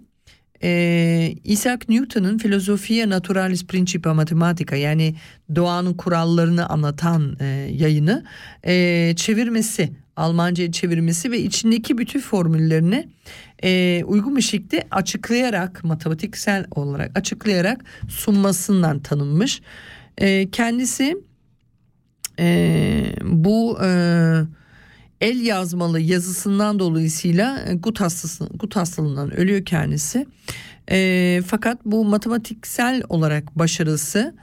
[0.63, 5.15] ee, Isaac Newton'un Filosofia Naturalis Principia Mathematica yani
[5.55, 8.25] doğanın kurallarını anlatan e, yayını
[8.67, 13.09] e, çevirmesi Almanca'ya çevirmesi ve içindeki bütün formüllerini
[13.65, 19.63] e, uygun bir şekilde açıklayarak matematiksel olarak açıklayarak sunmasından tanınmış.
[20.19, 21.17] E, kendisi
[22.39, 23.89] e, bu e,
[25.21, 30.27] el yazmalı yazısından dolayısıyla e, gut, hastası, gut hastalığından ölüyor kendisi.
[30.91, 34.35] E, fakat bu matematiksel olarak başarısı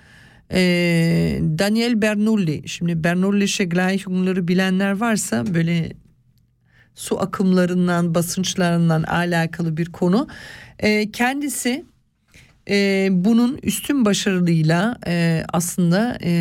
[0.51, 0.59] e,
[1.41, 5.91] Daniel Bernoulli şimdi Bernoulli Gleichung'ları bilenler varsa böyle
[6.95, 10.27] su akımlarından basınçlarından alakalı bir konu.
[10.79, 11.85] E, kendisi
[12.69, 16.31] e, bunun üstün başarılıyla e, aslında e,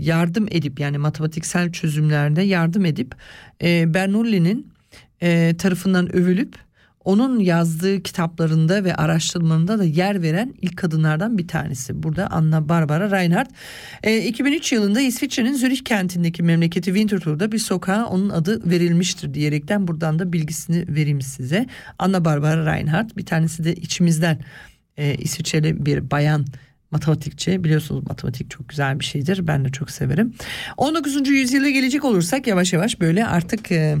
[0.00, 3.14] yardım edip yani matematiksel çözümlerde yardım edip
[3.62, 4.72] e, Bernoulli'nin
[5.22, 6.56] e, tarafından övülüp
[7.04, 12.02] onun yazdığı kitaplarında ve araştırmalarında da yer veren ilk kadınlardan bir tanesi.
[12.02, 13.50] Burada Anna Barbara Reinhardt.
[14.02, 20.18] E, 2003 yılında İsviçre'nin Zürich kentindeki memleketi Winterthur'da bir sokağa onun adı verilmiştir diyerekten buradan
[20.18, 21.66] da bilgisini vereyim size.
[21.98, 24.38] Anna Barbara Reinhardt bir tanesi de içimizden
[24.96, 26.46] e, İsviçreli bir bayan
[26.90, 27.64] matematikçi.
[27.64, 29.46] Biliyorsunuz matematik çok güzel bir şeydir.
[29.46, 30.34] Ben de çok severim.
[30.76, 31.28] 19.
[31.28, 33.96] yüzyıla gelecek olursak yavaş yavaş böyle artık e,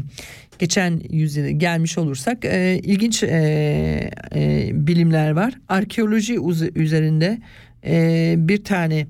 [0.58, 5.54] geçen yüzyıla gelmiş olursak e, ilginç e, e, bilimler var.
[5.68, 6.38] Arkeoloji
[6.74, 7.38] üzerinde
[7.84, 9.06] e, bir tane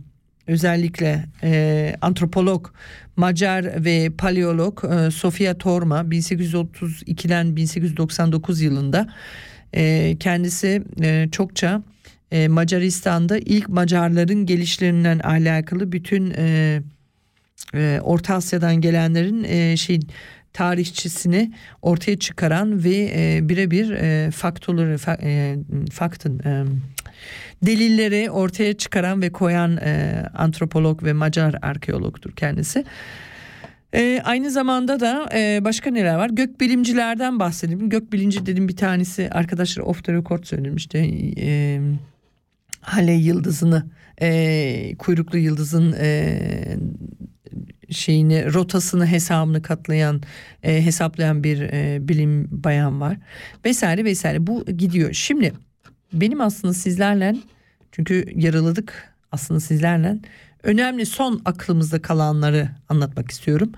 [0.47, 2.69] özellikle e, antropolog
[3.17, 9.09] Macar ve paleolog e, Sofia Torma 1832'den 1899 yılında
[9.75, 11.83] e, kendisi e, çokça
[12.33, 16.81] e, Macaristan'da ilk Macarların gelişlerinden alakalı bütün e,
[17.75, 20.01] e, Orta Asya'dan gelenlerin şey
[20.53, 25.19] tarihçisini ortaya çıkaran ve birebir e, faktoları fa,
[25.93, 26.41] faktın
[27.63, 29.79] delilleri ortaya çıkaran ve koyan
[30.35, 32.85] antropolog ve Macar arkeologtur kendisi.
[33.95, 36.31] E, aynı zamanda da e, başka neler var?
[36.31, 37.89] Gökbilimcilerden bahsedelim.
[37.89, 40.99] Gökbilimci dedim bir tanesi arkadaşlar off the record söylemişti.
[41.39, 41.81] E,
[42.81, 43.87] Hale yıldızını
[44.21, 46.39] e, kuyruklu yıldızın e,
[47.91, 50.23] şeyini rotasını hesabını katlayan
[50.63, 53.17] e, hesaplayan bir e, bilim bayan var
[53.65, 55.13] vesaire vesaire bu gidiyor.
[55.13, 55.53] Şimdi
[56.13, 57.37] benim aslında sizlerle
[57.93, 60.19] çünkü yaraladık aslında sizlerle
[60.63, 63.73] önemli son aklımızda kalanları anlatmak istiyorum.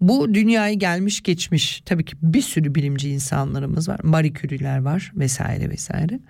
[0.00, 4.00] Bu dünyayı gelmiş geçmiş tabii ki bir sürü bilimci insanlarımız var.
[4.02, 6.20] Marie Curie'ler var vesaire vesaire.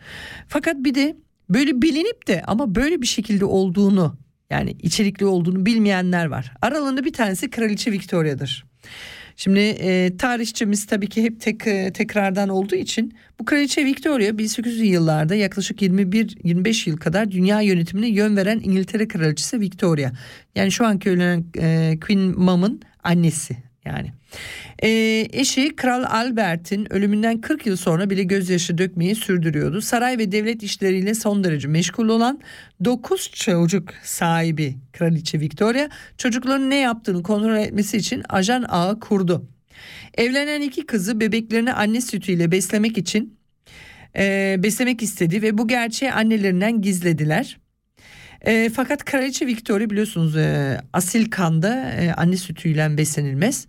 [0.48, 1.16] Fakat bir de
[1.50, 4.16] böyle bilinip de ama böyle bir şekilde olduğunu
[4.50, 6.52] yani içerikli olduğunu bilmeyenler var.
[6.62, 8.66] Aralarında bir tanesi Kraliçe Victoria'dır.
[9.40, 14.85] Şimdi e, tarihçimiz tabii ki hep tek e, tekrardan olduğu için bu kraliçe Victoria 1800'lü
[14.85, 20.12] yıllarda yaklaşık 21-25 yıl kadar dünya yönetimine yön veren İngiltere kraliçesi Victoria.
[20.55, 24.12] Yani şu anki ölen e, Queen Mom'un annesi yani.
[24.83, 24.88] E,
[25.33, 29.81] eşi Kral Albert'in ölümünden 40 yıl sonra bile gözyaşı dökmeyi sürdürüyordu.
[29.81, 32.40] Saray ve devlet işleriyle son derece meşgul olan
[32.85, 39.48] 9 çocuk sahibi Kraliçe Victoria çocukların ne yaptığını kontrol etmesi için ajan ağı kurdu.
[40.14, 43.38] Evlenen iki kızı bebeklerini anne sütüyle beslemek için
[44.16, 47.59] e, beslemek istedi ve bu gerçeği annelerinden gizlediler.
[48.46, 53.66] E, fakat Kraliçe Victoria biliyorsunuz e, asil kanda e, anne sütüyle beslenilmez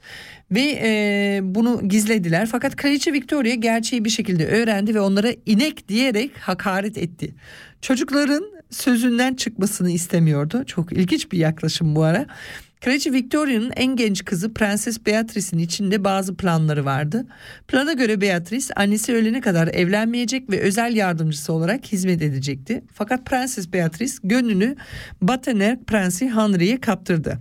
[0.51, 2.47] ve e, bunu gizlediler.
[2.51, 7.35] Fakat Kraliçe Victoria gerçeği bir şekilde öğrendi ve onlara inek diyerek hakaret etti.
[7.81, 10.63] Çocukların sözünden çıkmasını istemiyordu.
[10.65, 12.25] Çok ilginç bir yaklaşım bu ara.
[12.81, 17.27] Kraliçe Victoria'nın en genç kızı Prenses Beatrice'in içinde bazı planları vardı.
[17.67, 22.83] Plana göre Beatrice annesi ölene kadar evlenmeyecek ve özel yardımcısı olarak hizmet edecekti.
[22.93, 24.75] Fakat Prenses Beatrice gönlünü
[25.21, 27.39] Battenberg Prensi Henry'e kaptırdı.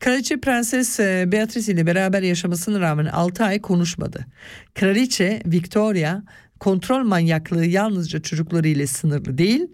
[0.00, 4.26] Kraliçe Prenses e, Beatrice ile beraber yaşamasına rağmen 6 ay konuşmadı.
[4.74, 6.22] Kraliçe Victoria
[6.60, 9.66] kontrol manyaklığı yalnızca çocukları ile sınırlı değil,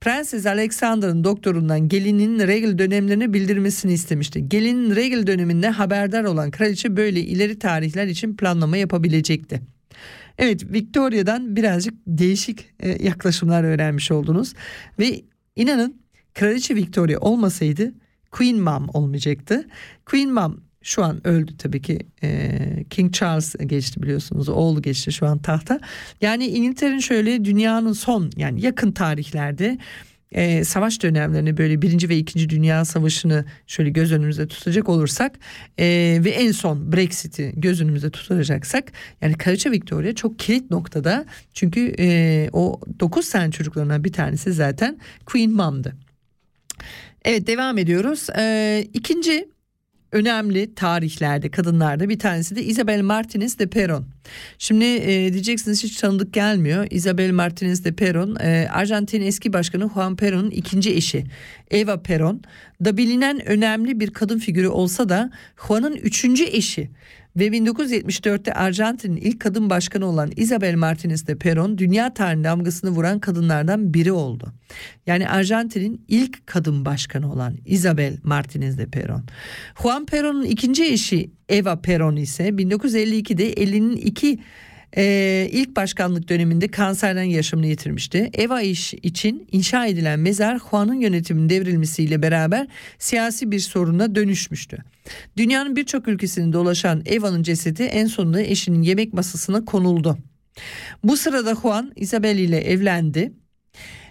[0.00, 4.48] Prenses Alexander'ın doktorundan gelinin regl dönemlerini bildirmesini istemişti.
[4.48, 9.60] Gelinin regl döneminde haberdar olan kraliçe böyle ileri tarihler için planlama yapabilecekti.
[10.38, 14.54] Evet Victoria'dan birazcık değişik e, yaklaşımlar öğrenmiş oldunuz
[14.98, 15.22] ve
[15.56, 16.00] inanın
[16.34, 17.94] kraliçe Victoria olmasaydı
[18.30, 19.68] Queen Mom olmayacaktı.
[20.06, 22.50] Queen Mom şu an öldü tabii ki e,
[22.90, 25.80] King Charles geçti biliyorsunuz oğlu geçti şu an tahta.
[26.20, 29.78] Yani İngiltere'nin şöyle dünyanın son yani yakın tarihlerde
[30.32, 35.38] e, savaş dönemlerini böyle birinci ve ikinci dünya savaşını şöyle göz önümüzde tutacak olursak
[35.78, 35.86] e,
[36.24, 42.48] ve en son Brexit'i göz önümüzde tutacaksak yani Kraliçe Victoria çok kilit noktada çünkü e,
[42.52, 45.96] o 9 tane çocuklarından bir tanesi zaten Queen Mom'dı.
[47.24, 48.26] Evet devam ediyoruz.
[48.38, 49.48] Ee, ikinci
[50.12, 54.06] önemli tarihlerde kadınlarda bir tanesi de Isabel Martinez de Peron.
[54.58, 56.86] Şimdi e, diyeceksiniz hiç tanıdık gelmiyor.
[56.90, 61.24] Isabel Martinez de Peron e, Arjantin eski başkanı Juan Peron'un ikinci eşi.
[61.70, 62.42] Eva Peron
[62.84, 65.30] da bilinen önemli bir kadın figürü olsa da
[65.66, 66.90] Juan'ın üçüncü eşi
[67.36, 73.18] ve 1974'te Arjantin'in ilk kadın başkanı olan Isabel Martinez de Peron dünya tarihine damgasını vuran
[73.18, 74.52] kadınlardan biri oldu.
[75.06, 79.24] Yani Arjantin'in ilk kadın başkanı olan Isabel Martinez de Peron.
[79.82, 84.38] Juan Peron'un ikinci eşi Eva Peron ise 1952'de elinin iki
[84.96, 88.30] ee, ilk başkanlık döneminde kanserden yaşamını yitirmişti.
[88.34, 92.66] Eva iş için inşa edilen mezar Juan'ın yönetiminin devrilmesiyle beraber
[92.98, 94.78] siyasi bir soruna dönüşmüştü.
[95.36, 100.18] Dünyanın birçok ülkesinde dolaşan Eva'nın cesedi en sonunda eşinin yemek masasına konuldu.
[101.04, 103.32] Bu sırada Juan Isabel ile evlendi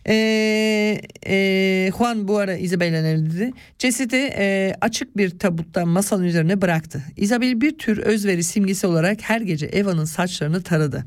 [0.07, 3.51] ee, e, Juan bu ara Isabel'le evlendi.
[3.79, 7.03] Cesedi e, açık bir tabuttan masanın üzerine bıraktı.
[7.17, 11.05] Isabel bir tür özveri simgesi olarak her gece Eva'nın saçlarını taradı.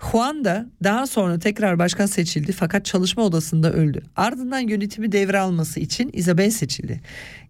[0.00, 4.02] Juan da daha sonra tekrar başkan seçildi fakat çalışma odasında öldü.
[4.16, 7.00] Ardından yönetimi devralması için Isabel seçildi.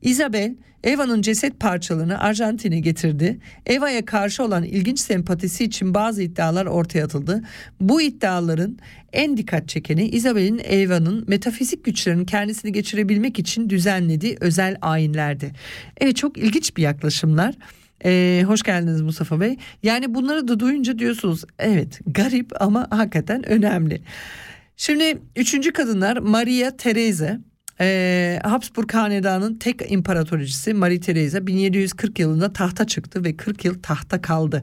[0.02, 3.38] Isabel Eva'nın ceset parçalarını Arjantin'e getirdi.
[3.66, 7.42] Eva'ya karşı olan ilginç sempatisi için bazı iddialar ortaya atıldı.
[7.80, 8.78] Bu iddiaların
[9.12, 15.52] en dikkat çekeni Isabel'in Eva'nın metafizik güçlerini kendisini geçirebilmek için düzenlediği özel ayinlerdi.
[16.00, 17.54] Evet çok ilginç bir yaklaşımlar.
[18.04, 19.56] Ee, hoş geldiniz Mustafa Bey.
[19.82, 24.02] Yani bunları da duyunca diyorsunuz evet garip ama hakikaten önemli.
[24.76, 27.40] Şimdi üçüncü kadınlar Maria Therese
[27.82, 34.22] ee, Habsburg Hanedanı'nın tek imparatoricisi Marie Theresa 1740 yılında tahta çıktı ve 40 yıl tahta
[34.22, 34.62] kaldı.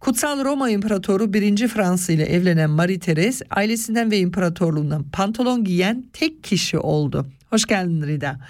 [0.00, 1.68] Kutsal Roma İmparatoru 1.
[1.68, 7.26] Fransa ile evlenen Marie Therese ailesinden ve imparatorluğundan pantolon giyen tek kişi oldu.
[7.50, 8.40] Hoş geldin Rida.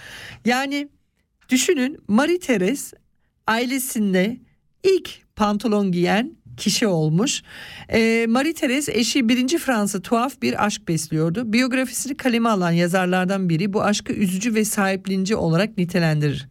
[0.44, 0.88] Yani
[1.48, 2.96] düşünün Marie Therese
[3.46, 4.36] ailesinde
[4.82, 7.42] ilk pantolon giyen kişi olmuş.
[7.88, 9.58] E, Marie Therese eşi 1.
[9.58, 11.52] Fransa tuhaf bir aşk besliyordu.
[11.52, 16.48] Biyografisini kaleme alan yazarlardan biri bu aşkı üzücü ve sahiplinci olarak nitelendirir.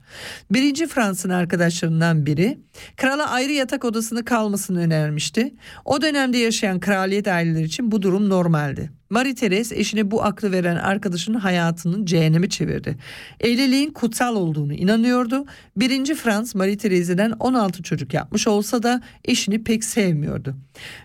[0.52, 0.88] 1.
[0.88, 2.60] Fransa'nın arkadaşlarından biri
[2.98, 5.54] krala ayrı yatak odasını kalmasını önermişti.
[5.86, 8.92] O dönemde yaşayan kraliyet aileleri için bu durum normaldi.
[9.14, 12.98] Marie Therese eşine bu aklı veren arkadaşının hayatının cehennemi çevirdi.
[13.40, 15.46] Evliliğin kutsal olduğunu inanıyordu.
[15.78, 20.56] Birinci Frans Marie Therese'den 16 çocuk yapmış olsa da eşini pek sevmiyordu.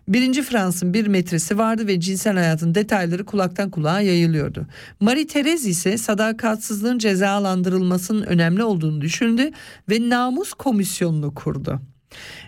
[0.08, 4.66] Birinci Frans'ın bir metresi vardı ve cinsel hayatın detayları kulaktan kulağa yayılıyordu.
[5.00, 9.50] Marie Therese ise sadakatsizliğin cezalandırılmasının önemli olduğunu düşündü
[9.90, 11.80] ve namus komisyonunu kurdu.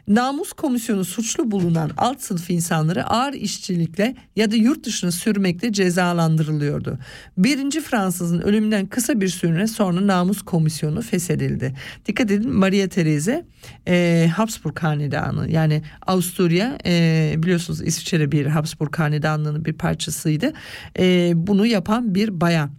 [0.09, 6.99] Namus komisyonu suçlu bulunan alt sınıf insanları ağır işçilikle ya da yurt dışına sürmekle cezalandırılıyordu.
[7.39, 11.75] Birinci Fransızın ölümünden kısa bir süre sonra namus komisyonu feshedildi.
[12.07, 13.45] Dikkat edin Maria Therese
[13.89, 20.53] e, Habsburg hanedanı yani Avusturya e, biliyorsunuz İsviçre bir Habsburg hanedanlığının bir parçasıydı.
[20.99, 22.71] E, bunu yapan bir bayan.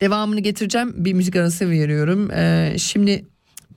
[0.00, 2.30] Devamını getireceğim bir müzik arası veriyorum.
[2.30, 3.26] E, şimdi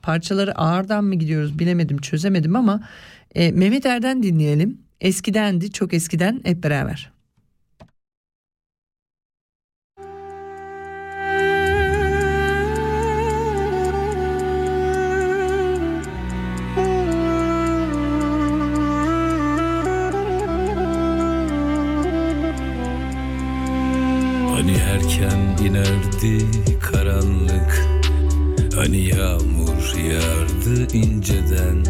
[0.02, 2.80] parçaları ağırdan mı gidiyoruz bilemedim çözemedim ama
[3.34, 4.78] e, Mehmet Er'den dinleyelim.
[5.00, 7.10] Eskidendi çok eskiden hep beraber.
[24.48, 26.46] Hani erken inerdi
[26.80, 27.89] karanlık
[28.74, 31.84] Hani yağmur yağardı inceden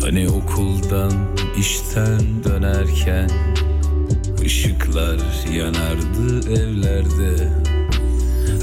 [0.00, 1.12] Hani okuldan
[1.58, 3.30] işten dönerken
[4.44, 5.18] ışıklar
[5.54, 7.48] yanardı evlerde.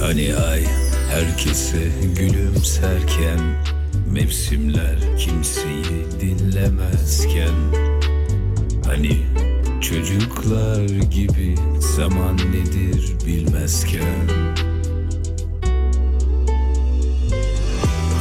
[0.01, 0.63] Hani ay
[1.11, 3.39] herkese gülümserken
[4.11, 7.53] Mevsimler kimseyi dinlemezken
[8.85, 9.17] Hani
[9.81, 11.55] çocuklar gibi
[11.95, 14.27] zaman nedir bilmezken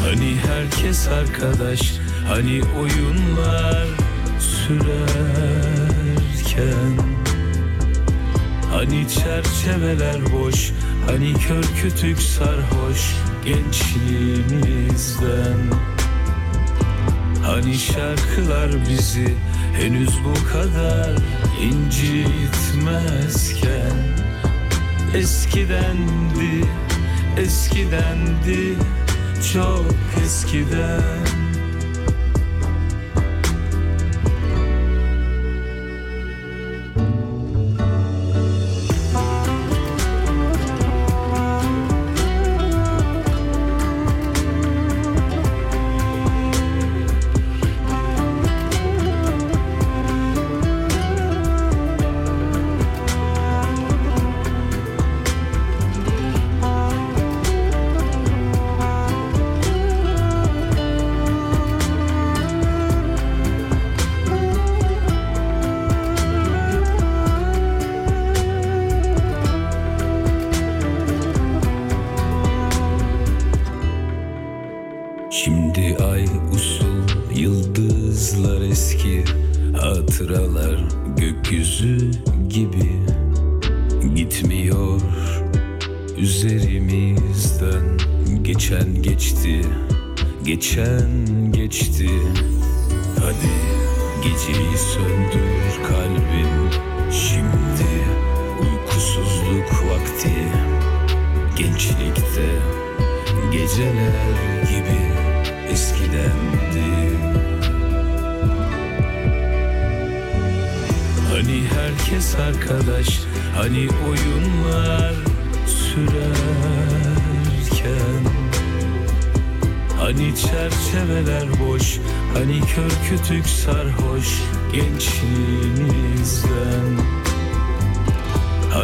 [0.06, 1.94] Hani herkes arkadaş
[2.28, 3.86] Hani oyunlar
[4.38, 4.86] sürerken.
[8.70, 10.72] Hani çerçeveler boş
[11.06, 15.58] Hani kör kütük sarhoş gençliğimizden.
[17.44, 19.34] Hani şarkılar bizi
[19.80, 21.10] henüz bu kadar
[21.62, 23.96] incitmezken.
[25.14, 26.64] Eskidendi,
[27.36, 28.76] eskidendi,
[29.52, 29.84] çok
[30.24, 31.45] eskiden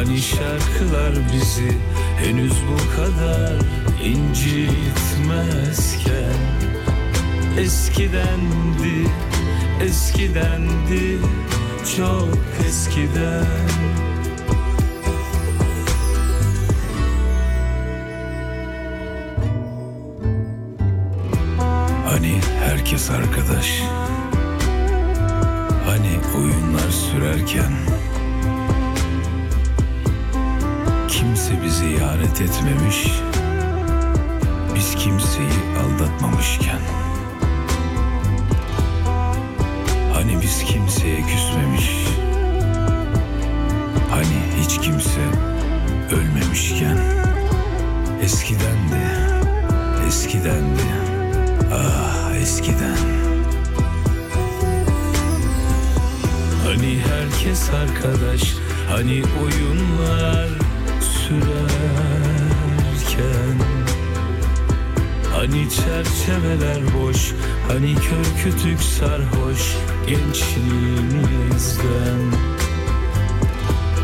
[0.05, 1.79] Hani şarkılar bizi
[2.17, 3.57] henüz bu kadar
[4.05, 4.83] incitmezken.
[7.59, 9.09] Eskidendi,
[9.83, 11.19] eskidendi,
[11.97, 12.39] çok
[12.69, 13.47] eskiden.
[22.07, 23.83] Hani herkes arkadaş.
[25.87, 27.73] Hani oyunlar sürerken
[31.23, 33.07] Kimse bizi ihanet etmemiş.
[34.75, 35.49] Biz kimseyi
[35.83, 36.81] aldatmamışken.
[40.15, 41.91] Hani biz kimseye küsmemiş.
[44.11, 45.21] Hani hiç kimse
[46.13, 46.99] ölmemişken.
[48.23, 49.33] Eskiden de
[50.07, 50.93] Eskiden de.
[51.75, 52.97] Ah eskiden.
[56.67, 58.55] Hani herkes arkadaş
[58.93, 60.62] Hani oyunlar
[61.41, 63.59] sürerken.
[65.35, 67.33] Hani çerçeveler boş
[67.69, 69.77] Hani kör kütük sarhoş
[70.07, 72.33] Gençliğimizden.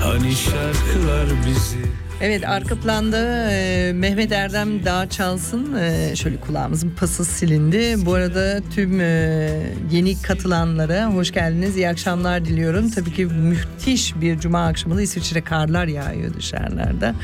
[0.02, 1.77] Hani şarkılar bizi
[2.20, 5.74] Evet arka planda e, Mehmet Erdem Dağ çalsın.
[5.74, 8.06] E, şöyle kulağımızın pası silindi.
[8.06, 9.50] Bu arada tüm e,
[9.90, 11.76] yeni katılanlara hoş geldiniz.
[11.76, 12.90] İyi akşamlar diliyorum.
[12.90, 17.14] Tabii ki müthiş bir cuma akşamı da İsviçre karlar yağıyor dışarılarda.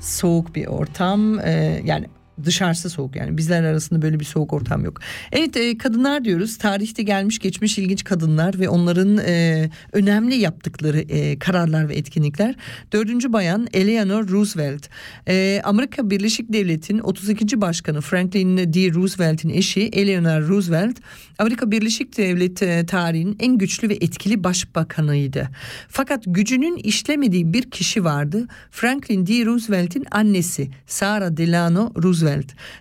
[0.00, 1.40] Soğuk bir ortam.
[1.40, 2.06] E, yani
[2.44, 5.00] Dışarısı soğuk yani bizler arasında böyle bir soğuk ortam yok.
[5.32, 11.38] Evet e, kadınlar diyoruz tarihte gelmiş geçmiş ilginç kadınlar ve onların e, önemli yaptıkları e,
[11.38, 12.54] kararlar ve etkinlikler.
[12.92, 14.88] Dördüncü bayan Eleanor Roosevelt
[15.28, 17.60] e, Amerika Birleşik Devleti'nin 32.
[17.60, 18.94] başkanı Franklin D.
[18.94, 20.98] Roosevelt'in eşi Eleanor Roosevelt
[21.38, 25.48] Amerika Birleşik Devleti e, tarihinin en güçlü ve etkili başbakanıydı.
[25.88, 28.46] Fakat gücünün işlemediği bir kişi vardı.
[28.70, 29.44] Franklin D.
[29.44, 32.23] Roosevelt'in annesi Sarah Delano Roosevelt.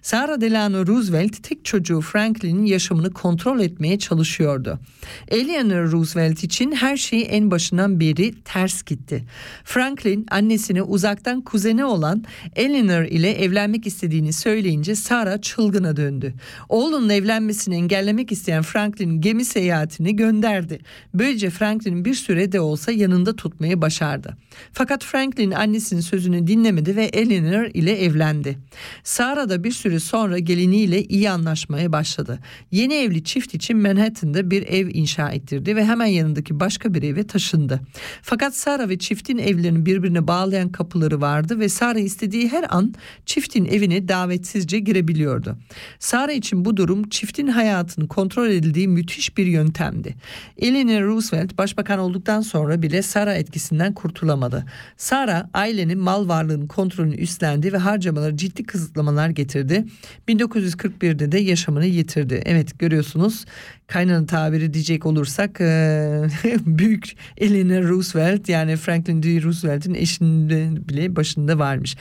[0.02, 4.80] Sarah Delano Roosevelt tek çocuğu Franklin'in yaşamını kontrol etmeye çalışıyordu.
[5.28, 9.24] Eleanor Roosevelt için her şey en başından beri ters gitti.
[9.64, 12.24] Franklin annesine uzaktan kuzeni olan
[12.56, 16.34] Eleanor ile evlenmek istediğini söyleyince Sarah çılgına döndü.
[16.70, 20.80] Oğlunun evlenmesini engellemek isteyen Franklin gemi seyahatini gönderdi.
[21.14, 24.38] Böylece Franklin'in bir süre de olsa yanında tutmayı başardı.
[24.72, 28.58] Fakat Franklin annesinin sözünü dinlemedi ve Eleanor ile evlendi.
[29.04, 32.40] Sarah da bir süre sonra geliniyle iyi anlaşmaya başladı.
[32.72, 37.28] Yeni evli çift için Manhattan'da bir ev inşa ettirdi ve hemen yanındaki başka bir eve
[37.28, 37.82] taşındı.
[38.22, 42.94] Fakat Sarah ve çiftin evlerini birbirine bağlayan kapıları vardı ve Sarah istediği her an
[43.26, 45.58] çiftin evine davetsizce girebiliyordu.
[46.00, 50.16] Sarah için bu durum çiftin hayatını kontrol edildiği müthiş bir yöntemdi.
[50.58, 54.66] Eleanor Roosevelt başbakan olduktan sonra bile Sarah etkisinden kurtulamadı.
[54.98, 59.86] Sarah ailenin mal varlığının kontrolünü üstlendi ve harcamaları ciddi kısıtlamalar getirdi.
[60.28, 62.42] 1941'de de yaşamını yitirdi.
[62.46, 63.46] Evet görüyorsunuz
[63.88, 66.24] kaynana tabiri diyecek olursak e,
[66.66, 69.44] büyük Eleanor Roosevelt yani Franklin D.
[69.44, 70.50] Roosevelt'in eşinin
[70.90, 71.96] bile başında varmış.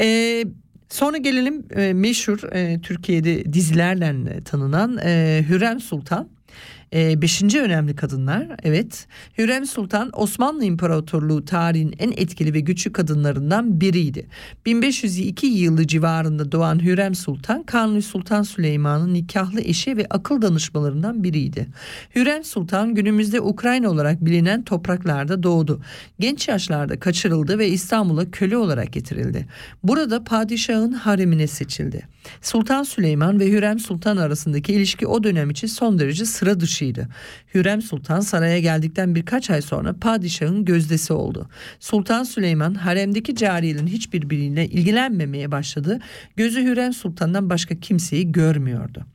[0.00, 0.44] E,
[0.92, 6.28] Sonra gelelim e, meşhur e, Türkiye'de dizilerle tanınan e, Hürrem Sultan.
[6.94, 9.06] E, beşinci önemli kadınlar evet
[9.38, 14.26] Hürrem Sultan Osmanlı İmparatorluğu tarihin en etkili ve güçlü kadınlarından biriydi.
[14.66, 21.66] 1502 yılı civarında doğan Hürrem Sultan Kanuni Sultan Süleyman'ın nikahlı eşi ve akıl danışmalarından biriydi.
[22.16, 25.80] Hürrem Sultan günümüzde Ukrayna olarak bilinen topraklarda doğdu.
[26.20, 29.46] Genç yaşlarda kaçırıldı ve İstanbul'a köle olarak getirildi.
[29.82, 32.11] Burada padişahın haremine seçildi.
[32.40, 37.08] Sultan Süleyman ve Hürrem Sultan arasındaki ilişki o dönem için son derece sıra dışıydı.
[37.54, 41.48] Hürrem Sultan saraya geldikten birkaç ay sonra padişahın gözdesi oldu.
[41.80, 45.98] Sultan Süleyman haremdeki cariyelerin hiçbirbiriyle ilgilenmemeye başladı.
[46.36, 49.06] Gözü Hürrem Sultan'dan başka kimseyi görmüyordu.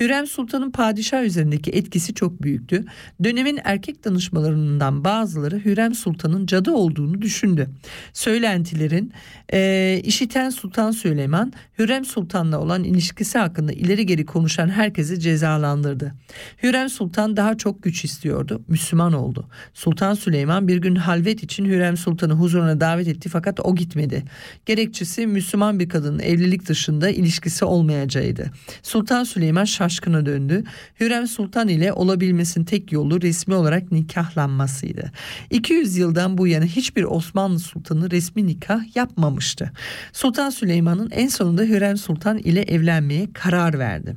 [0.00, 2.84] Hürrem Sultan'ın padişah üzerindeki etkisi çok büyüktü.
[3.24, 7.70] Dönemin erkek danışmalarından bazıları Hürrem Sultan'ın cadı olduğunu düşündü.
[8.12, 9.12] Söylentilerin
[9.52, 16.14] e, işiten Sultan Süleyman Hürrem Sultan'la olan ilişkisi hakkında ileri geri konuşan herkesi cezalandırdı.
[16.62, 18.62] Hürrem Sultan daha çok güç istiyordu.
[18.68, 19.48] Müslüman oldu.
[19.74, 24.24] Sultan Süleyman bir gün halvet için Hürrem Sultan'ı huzuruna davet etti fakat o gitmedi.
[24.66, 28.50] Gerekçesi Müslüman bir kadının evlilik dışında ilişkisi olmayacağıydı.
[28.82, 30.64] Sultan Süleyman şaşkına döndü.
[31.00, 35.12] Hürrem Sultan ile olabilmesinin tek yolu resmi olarak nikahlanmasıydı.
[35.50, 39.72] 200 yıldan bu yana hiçbir Osmanlı sultanı resmi nikah yapmamıştı.
[40.12, 44.16] Sultan Süleyman'ın en sonunda Hürrem Sultan ile evlenmeye karar verdi.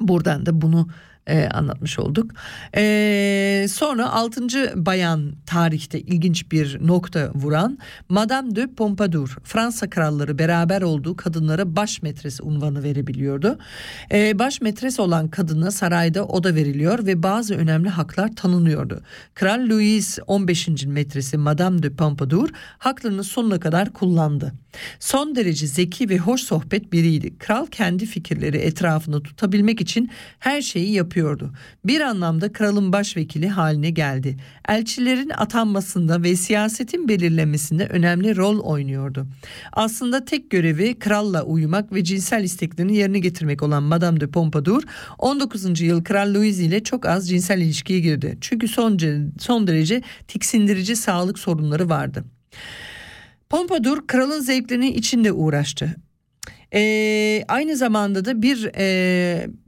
[0.00, 0.88] Buradan da bunu
[1.28, 2.30] e, anlatmış olduk.
[2.76, 4.42] E, sonra 6.
[4.86, 12.02] bayan tarihte ilginç bir nokta vuran Madame de Pompadour Fransa kralları beraber olduğu kadınlara baş
[12.02, 13.58] metresi unvanı verebiliyordu.
[14.12, 19.02] E, baş metres olan kadına sarayda oda veriliyor ve bazı önemli haklar tanınıyordu.
[19.34, 20.68] Kral Louis 15.
[20.86, 22.48] metresi Madame de Pompadour
[22.78, 24.52] haklarını sonuna kadar kullandı.
[25.00, 27.38] Son derece zeki ve hoş sohbet biriydi.
[27.38, 31.52] Kral kendi fikirleri etrafında tutabilmek için her şeyi yapıyordu.
[31.84, 34.36] Bir anlamda kralın başvekili haline geldi.
[34.68, 39.26] Elçilerin atanmasında ve siyasetin belirlenmesinde önemli rol oynuyordu.
[39.72, 44.82] Aslında tek görevi kralla uyumak ve cinsel isteklerini yerine getirmek olan Madame de Pompadour
[45.18, 45.80] 19.
[45.80, 48.38] yıl Kral Louis ile çok az cinsel ilişkiye girdi.
[48.40, 48.98] Çünkü son,
[49.38, 52.24] son derece tiksindirici sağlık sorunları vardı.
[53.50, 55.96] Pompadour kralın zevklerinin içinde uğraştı.
[56.74, 58.86] Ee, aynı zamanda da bir e,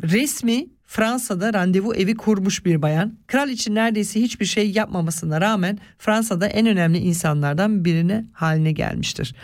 [0.03, 3.18] resmi Fransa'da randevu evi kurmuş bir bayan.
[3.26, 9.34] Kral için neredeyse hiçbir şey yapmamasına rağmen Fransa'da en önemli insanlardan birine haline gelmiştir.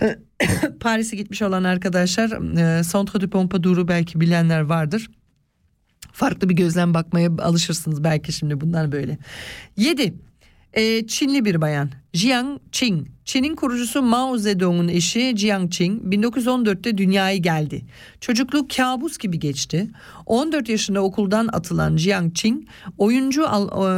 [0.80, 5.10] Paris'e gitmiş olan arkadaşlar e, Centre de Pompadour'u belki bilenler vardır.
[6.12, 9.18] Farklı bir gözlem bakmaya alışırsınız belki şimdi bunlar böyle.
[9.76, 10.14] 7.
[10.76, 11.90] Ee, Çinli bir bayan.
[12.12, 13.06] Jiang Qing.
[13.24, 17.84] Çin'in kurucusu Mao Zedong'un eşi Jiang Qing 1914'te dünyaya geldi.
[18.20, 19.90] Çocukluk kabus gibi geçti.
[20.26, 22.64] 14 yaşında okuldan atılan Jiang Qing
[22.98, 23.46] oyuncu e,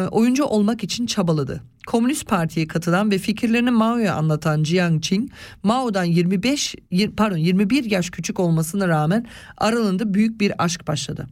[0.08, 1.62] oyuncu olmak için çabaladı.
[1.86, 5.30] Komünist Parti'ye katılan ve fikirlerini Mao'ya anlatan Jiang Qing,
[5.62, 9.26] Mao'dan 25 yir- pardon 21 yaş küçük olmasına rağmen
[9.56, 11.26] aralarında büyük bir aşk başladı.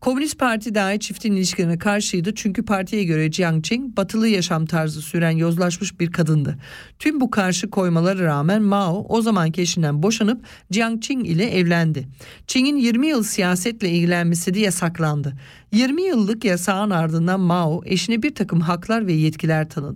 [0.00, 5.30] Komünist Parti dahi çiftin ilişkilerine karşıydı çünkü partiye göre Jiang Qing batılı yaşam tarzı süren
[5.30, 6.58] yozlaşmış bir kadındı.
[6.98, 12.08] Tüm bu karşı koymalara rağmen Mao o zamanki eşinden boşanıp Jiang Qing ile evlendi.
[12.46, 15.34] Qing'in 20 yıl siyasetle ilgilenmesi de yasaklandı.
[15.72, 19.93] 20 yıllık yasağın ardından Mao eşine bir takım haklar ve yetkiler tanıdı.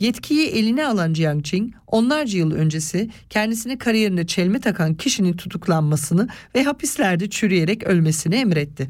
[0.00, 6.64] Yetkiyi eline alan Jiang Qing onlarca yıl öncesi kendisine kariyerine çelme takan kişinin tutuklanmasını ve
[6.64, 8.88] hapislerde çürüyerek ölmesini emretti.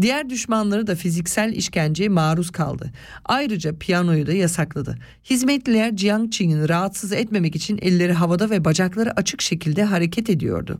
[0.00, 2.92] Diğer düşmanları da fiziksel işkenceye maruz kaldı.
[3.24, 4.98] Ayrıca piyanoyu da yasakladı.
[5.30, 10.78] Hizmetliler Jiang Qing'i rahatsız etmemek için elleri havada ve bacakları açık şekilde hareket ediyordu.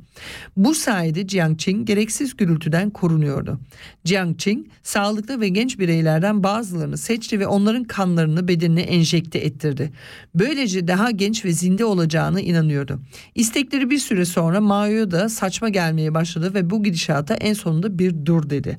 [0.57, 3.61] Bu sayede Jiang Qing gereksiz gürültüden korunuyordu.
[4.05, 9.93] Jiang Qing sağlıklı ve genç bireylerden bazılarını seçti ve onların kanlarını bedenine enjekte ettirdi.
[10.35, 13.01] Böylece daha genç ve zinde olacağını inanıyordu.
[13.35, 18.27] İstekleri bir süre sonra Mao'ya da saçma gelmeye başladı ve bu gidişata en sonunda bir
[18.27, 18.79] dur dedi.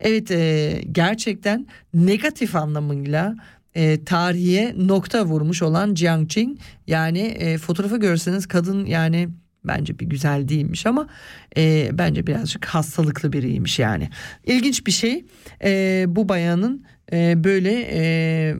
[0.00, 3.36] Evet e, gerçekten negatif anlamıyla
[3.74, 9.28] e, tarihe nokta vurmuş olan Jiang Qing yani e, fotoğrafı görseniz kadın yani
[9.64, 11.08] bence bir güzel değilmiş ama
[11.56, 14.10] e, bence birazcık hastalıklı biriymiş yani.
[14.46, 15.24] İlginç bir şey
[15.64, 18.54] e, bu bayanın e, böyle e,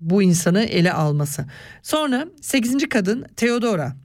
[0.00, 1.46] bu insanı ele alması.
[1.82, 2.88] Sonra 8.
[2.88, 3.96] kadın Theodora.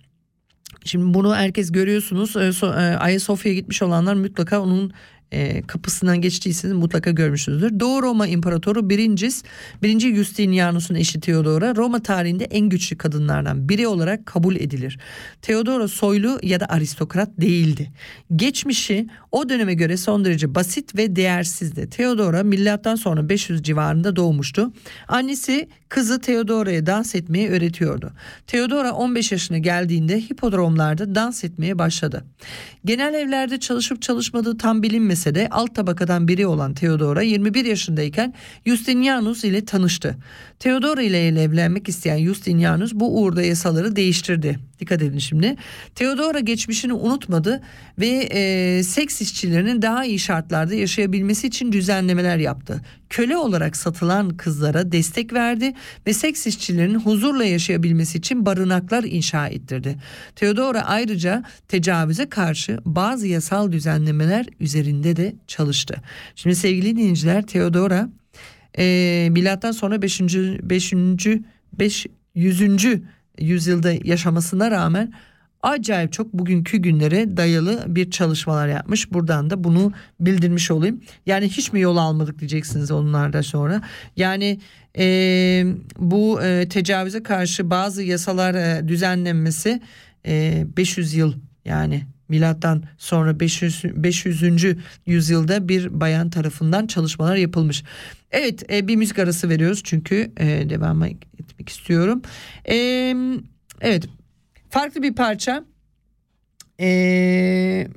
[0.85, 2.35] Şimdi bunu herkes görüyorsunuz.
[2.35, 4.93] E, so, e, Ayasofya'ya gitmiş olanlar mutlaka onun
[5.31, 7.79] e, kapısından geçtiyseniz mutlaka görmüşsünüzdür.
[7.79, 8.95] Doğu Roma İmparatoru 1.
[9.83, 10.15] 1.
[10.15, 14.99] Justinianus'un eşi Theodora Roma tarihinde en güçlü kadınlardan biri olarak kabul edilir.
[15.41, 17.91] Theodora soylu ya da aristokrat değildi.
[18.35, 21.89] Geçmişi o döneme göre son derece basit ve değersizdi.
[21.89, 24.73] Theodora milattan sonra 500 civarında doğmuştu.
[25.07, 28.13] Annesi kızı Theodora'ya dans etmeyi öğretiyordu.
[28.47, 32.25] Theodora 15 yaşına geldiğinde hipodromlarda dans etmeye başladı.
[32.85, 34.83] Genel evlerde çalışıp çalışmadığı tam
[35.15, 38.33] bilinmese de alt tabakadan biri olan Theodora 21 yaşındayken
[38.65, 40.17] Justinianus ile tanıştı.
[40.59, 44.59] Theodora ile evlenmek isteyen Justinianus bu uğurda yasaları değiştirdi.
[44.79, 45.55] Dikkat edin şimdi.
[45.95, 47.61] Theodora geçmişini unutmadı
[47.99, 52.81] ve e, seks işçilerinin daha iyi şartlarda yaşayabilmesi için düzenlemeler yaptı.
[53.09, 55.73] Köle olarak satılan kızlara destek verdi
[56.07, 59.95] ve seks işçilerinin huzurla yaşayabilmesi için barınaklar inşa ettirdi.
[60.35, 65.95] Theodora ayrıca tecavüze karşı bazı yasal düzenlemeler üzerinde de çalıştı.
[66.35, 68.09] Şimdi sevgili dinleyiciler Theodora
[68.77, 70.21] e, milattan sonra 5.
[70.21, 70.93] 5.
[71.73, 72.85] 500.
[73.39, 75.13] yüzyılda yaşamasına rağmen
[75.65, 79.13] acayip çok bugünkü günlere dayalı bir çalışmalar yapmış.
[79.13, 81.01] Buradan da bunu bildirmiş olayım.
[81.25, 83.81] Yani hiç mi yol almadık diyeceksiniz onlardan sonra.
[84.15, 84.59] Yani
[84.97, 85.05] e,
[85.99, 89.81] bu e, tecavüze karşı bazı yasalar e, düzenlenmesi
[90.25, 91.33] e, 500 yıl
[91.65, 94.43] yani milattan sonra 500 500.
[95.05, 97.83] yüzyılda bir bayan tarafından çalışmalar yapılmış.
[98.31, 102.21] Evet e, bir müzik arası veriyoruz çünkü e, devam etmek istiyorum.
[102.69, 102.75] E,
[103.81, 104.05] evet
[104.69, 105.63] farklı bir parça.
[106.79, 107.87] E,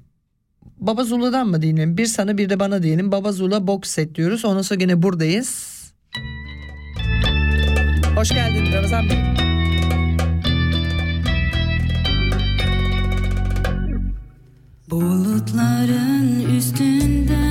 [0.80, 1.98] Baba Zula'dan mı diyelim?
[1.98, 3.12] Bir sana bir de bana diyelim.
[3.12, 4.44] Baba Zula box set diyoruz.
[4.44, 5.78] Ondan sonra gene buradayız.
[8.16, 9.47] Hoş geldin Ramazan Bey.
[14.90, 17.47] Bulutların üstünden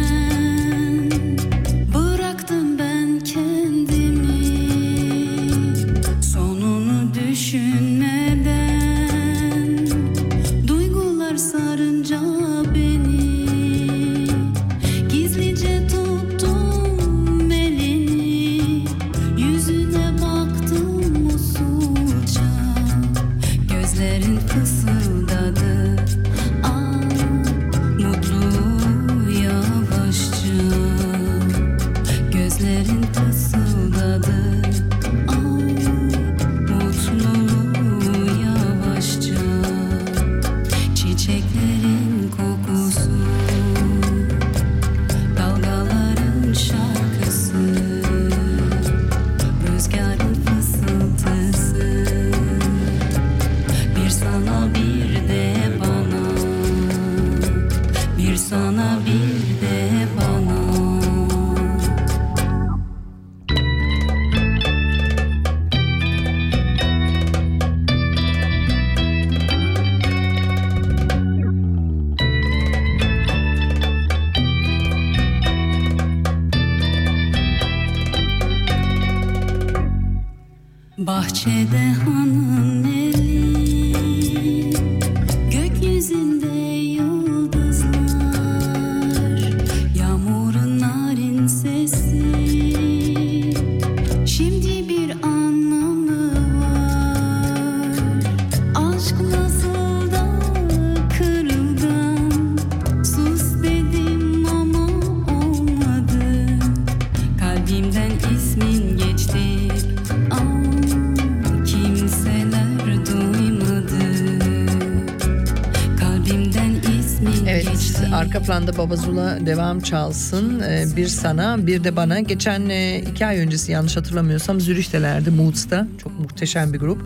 [118.78, 120.60] Babazula devam çalsın.
[120.60, 122.20] Ee, bir sana bir de bana.
[122.20, 127.02] Geçen e, iki ay öncesi yanlış hatırlamıyorsam Zürih'telerdi Moods'ta çok muhteşem bir grup.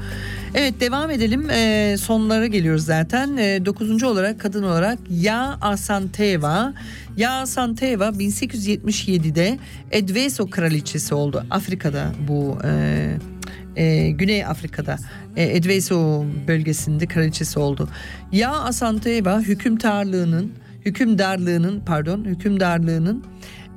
[0.54, 1.50] Evet devam edelim.
[1.50, 3.38] Ee, sonlara geliyoruz zaten.
[3.38, 6.74] Ee, dokuzuncu olarak kadın olarak Ya Asanteva.
[7.18, 9.60] Ya Asanteva 1877'de
[9.92, 11.46] Edveso kraliçesi oldu.
[11.50, 14.98] Afrika'da bu e, e, Güney Afrika'da
[15.36, 17.90] e, Edveso bölgesinde kraliçesi oldu.
[18.32, 20.52] Ya Asanteva hükümdarlığının
[20.86, 23.24] hükümdarlığının pardon hükümdarlığının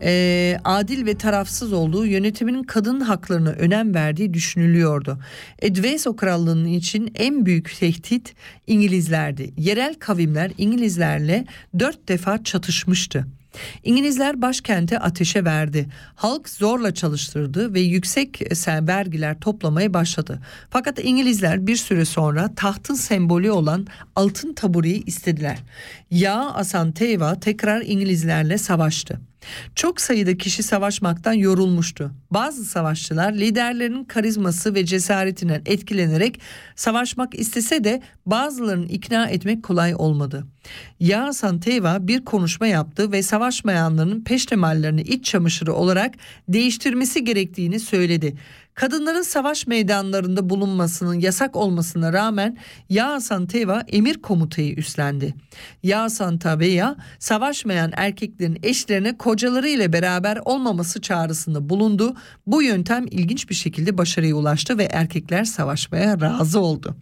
[0.02, 5.18] e, adil ve tarafsız olduğu yönetiminin kadın haklarına önem verdiği düşünülüyordu.
[5.59, 8.34] Edveso krallığının için en büyük tehdit
[8.66, 9.50] İngilizlerdi.
[9.57, 11.44] Yerel kavimler İngilizlerle
[11.78, 13.26] dört defa çatışmıştı.
[13.84, 15.88] İngilizler başkente ateşe verdi.
[16.14, 20.40] Halk zorla çalıştırdı ve yüksek e, vergiler toplamaya başladı.
[20.70, 23.86] Fakat İngilizler bir süre sonra tahtın sembolü olan
[24.16, 25.59] altın tabureyi istediler.
[26.11, 29.20] Ya Asanteva tekrar İngilizlerle savaştı.
[29.74, 32.11] Çok sayıda kişi savaşmaktan yorulmuştu.
[32.30, 36.40] Bazı savaşçılar liderlerinin karizması ve cesaretinden etkilenerek
[36.76, 40.47] savaşmak istese de bazılarını ikna etmek kolay olmadı.
[41.01, 46.14] Ya Santeva bir konuşma yaptı ve savaşmayanların peştemallerini iç çamaşırı olarak
[46.49, 48.36] değiştirmesi gerektiğini söyledi.
[48.75, 52.59] Kadınların savaş meydanlarında bulunmasının yasak olmasına rağmen
[52.89, 55.35] Ya Santeva emir komutayı üstlendi.
[55.83, 62.16] Ya Santavea savaşmayan erkeklerin eşlerine kocaları ile beraber olmaması çağrısında bulundu.
[62.47, 66.97] Bu yöntem ilginç bir şekilde başarıya ulaştı ve erkekler savaşmaya razı oldu.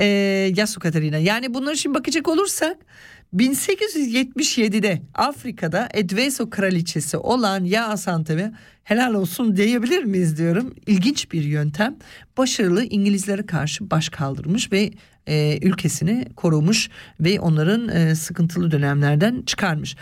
[0.00, 0.04] Ee,
[0.56, 2.76] Yasu Katarina yani bunları şimdi bakacak olursak
[3.34, 8.52] 1877'de Afrika'da Edveso kraliçesi olan Ya Asanteve
[8.84, 10.74] helal olsun diyebilir miyiz diyorum.
[10.86, 11.96] İlginç bir yöntem.
[12.38, 14.90] Başarılı İngilizlere karşı baş kaldırmış ve
[15.26, 19.96] e, ülkesini korumuş ve onların e, sıkıntılı dönemlerden çıkarmış.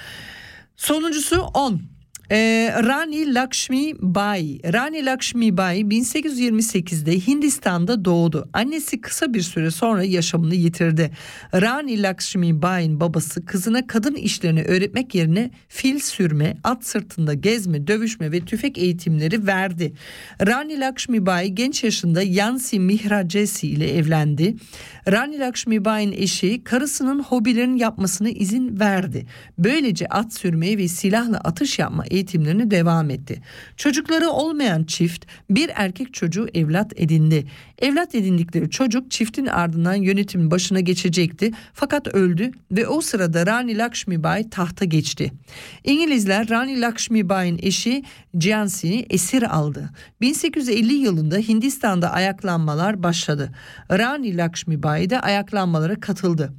[0.77, 1.92] Sonuncusu 10.
[2.35, 4.61] Ee, Rani Lakshmi Bai.
[4.73, 8.49] Rani Lakshmi Bai 1828'de Hindistan'da doğdu.
[8.53, 11.11] Annesi kısa bir süre sonra yaşamını yitirdi.
[11.55, 18.33] Rani Lakshmi Bai'nin babası kızına kadın işlerini öğretmek yerine fil sürme, at sırtında gezme, dövüşme
[18.33, 19.93] ve tüfek eğitimleri verdi.
[20.47, 24.57] Rani Lakshmi Bai genç yaşında Yansi Mihrajesi ile evlendi.
[25.09, 29.27] Rani Lakshmi Bai'nin eşi karısının hobilerini yapmasına izin verdi.
[29.59, 33.43] Böylece at sürmeyi ve silahla atış yapma eğitimlerini devam etti.
[33.77, 37.47] Çocukları olmayan çift bir erkek çocuğu evlat edindi.
[37.79, 44.23] Evlat edindikleri çocuk çiftin ardından yönetimin başına geçecekti fakat öldü ve o sırada Rani Lakshmi
[44.23, 45.33] Bai tahta geçti.
[45.85, 48.03] İngilizler Rani Lakshmi Bai'nin eşi
[48.41, 49.91] Jhansi'ni esir aldı.
[50.21, 53.53] 1850 yılında Hindistan'da ayaklanmalar başladı.
[53.91, 56.53] Rani Lakshmi Bai de ayaklanmalara katıldı.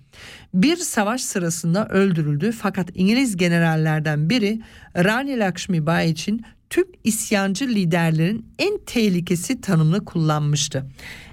[0.53, 4.61] Bir savaş sırasında öldürüldü fakat İngiliz generallerden biri
[4.97, 10.85] Rani Lakshmi Bai için tüm isyancı liderlerin en tehlikesi tanımını kullanmıştı.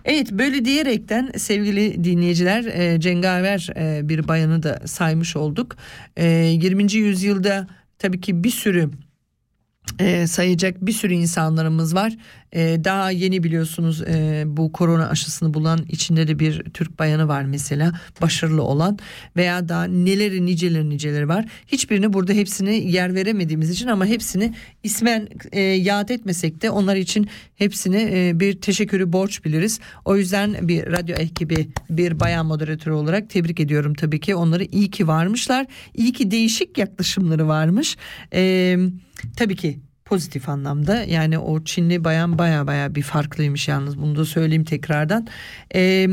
[0.05, 5.77] Evet böyle diyerekten sevgili dinleyiciler e, cengaver e, bir bayanı da saymış olduk.
[6.16, 6.93] E, 20.
[6.93, 7.66] yüzyılda
[7.99, 8.91] tabii ki bir sürü
[9.99, 12.16] e, sayacak bir sürü insanlarımız var.
[12.53, 17.43] E, daha yeni biliyorsunuz e, bu korona aşısını bulan içinde de bir Türk bayanı var
[17.43, 18.99] mesela başarılı olan
[19.36, 21.45] veya daha neleri niceleri niceleri var.
[21.66, 27.28] Hiçbirini burada hepsini yer veremediğimiz için ama hepsini ismen e, yad etmesek de onlar için
[27.57, 29.80] hepsini e, bir teşekkürü borç biliriz.
[30.05, 34.91] O yüzden bir radyo ekibi bir bayan moderatörü olarak tebrik ediyorum tabii ki onları iyi
[34.91, 35.66] ki varmışlar.
[35.95, 37.97] İyi ki değişik yaklaşımları varmış.
[38.32, 38.78] Eee
[39.37, 44.25] Tabii ki pozitif anlamda yani o Çinli bayan baya baya bir farklıymış yalnız bunu da
[44.25, 45.27] söyleyeyim tekrardan.
[45.75, 46.09] Ee,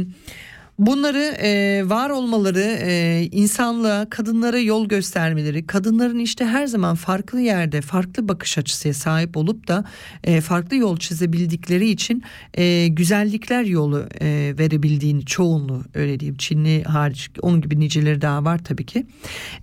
[0.80, 7.82] Bunları e, var olmaları, e, insanlığa, kadınlara yol göstermeleri, kadınların işte her zaman farklı yerde,
[7.82, 9.86] farklı bakış açısıya sahip olup da
[10.24, 12.24] e, farklı yol çizebildikleri için
[12.54, 16.38] e, güzellikler yolu e, verebildiğini çoğunluğu öyle diyeyim.
[16.38, 19.06] Çinli hariç onun gibi niceleri daha var tabii ki.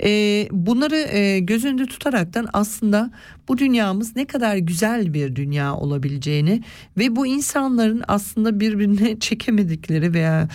[0.04, 3.10] E, bunları e, göz önünde tutaraktan aslında
[3.48, 6.62] bu dünyamız ne kadar güzel bir dünya olabileceğini
[6.98, 10.48] ve bu insanların aslında birbirine çekemedikleri veya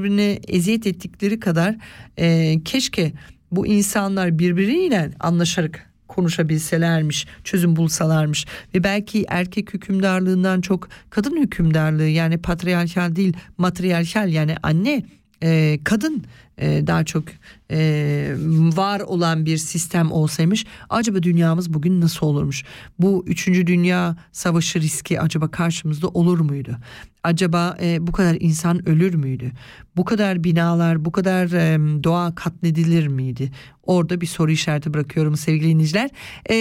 [0.00, 1.76] birbirine eziyet ettikleri kadar
[2.18, 3.12] e, keşke
[3.52, 8.46] bu insanlar birbiriyle anlaşarak konuşabilselermiş, çözüm bulsalarmış.
[8.74, 15.02] Ve belki erkek hükümdarlığından çok kadın hükümdarlığı yani patriarkal değil matriarkal yani anne
[15.42, 16.24] e, kadın
[16.58, 17.24] e, daha çok
[17.70, 18.34] e,
[18.76, 22.64] var olan bir sistem olsaymış acaba dünyamız bugün nasıl olurmuş?
[22.98, 23.46] Bu 3.
[23.46, 26.76] Dünya Savaşı riski acaba karşımızda olur muydu?
[27.22, 29.52] Acaba e, bu kadar insan ölür müydü?
[29.96, 33.50] Bu kadar binalar, bu kadar e, doğa katledilir miydi?
[33.82, 36.10] Orada bir soru işareti bırakıyorum sevgili dinleyiciler.
[36.50, 36.54] E,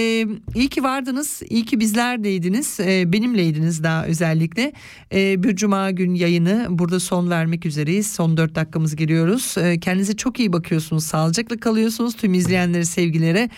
[0.56, 4.74] iyi ki vardınız, iyi ki bizlerdeydiniz, e, benimleydiniz daha özellikle.
[5.14, 8.12] E, bir cuma gün yayını burada son vermek üzereyiz.
[8.12, 9.56] Son 4 dakikamız giriyoruz.
[9.58, 12.16] E, kendinize çok iyi bakıyorsunuz, sağlıcakla kalıyorsunuz.
[12.16, 13.50] Tüm izleyenleri sevgilere.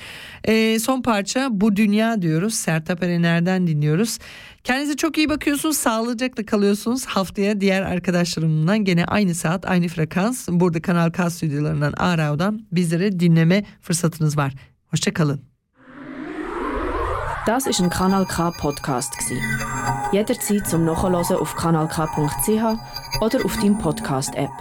[0.44, 2.54] E, son parça Bu Dünya diyoruz.
[2.54, 4.20] Sertab Erener'den dinliyoruz.
[4.64, 7.06] Kendinize çok iyi bakıyorsunuz, sağlıcakla kalıyorsunuz.
[7.06, 10.48] Haftaya diğer arkadaşlarımdan gene aynı saat, aynı frekans.
[10.52, 14.54] Burada Kanal K stüdyolarından Arao'dan bizlere dinleme fırsatınız var.
[14.88, 15.52] Hoşçakalın.
[17.48, 19.42] Das ist ein Kanal K Podcast gsi.
[20.12, 22.78] Jederzeit zum Nachhören auf kanalk.ch
[23.20, 24.52] oder auf deinem Podcast App.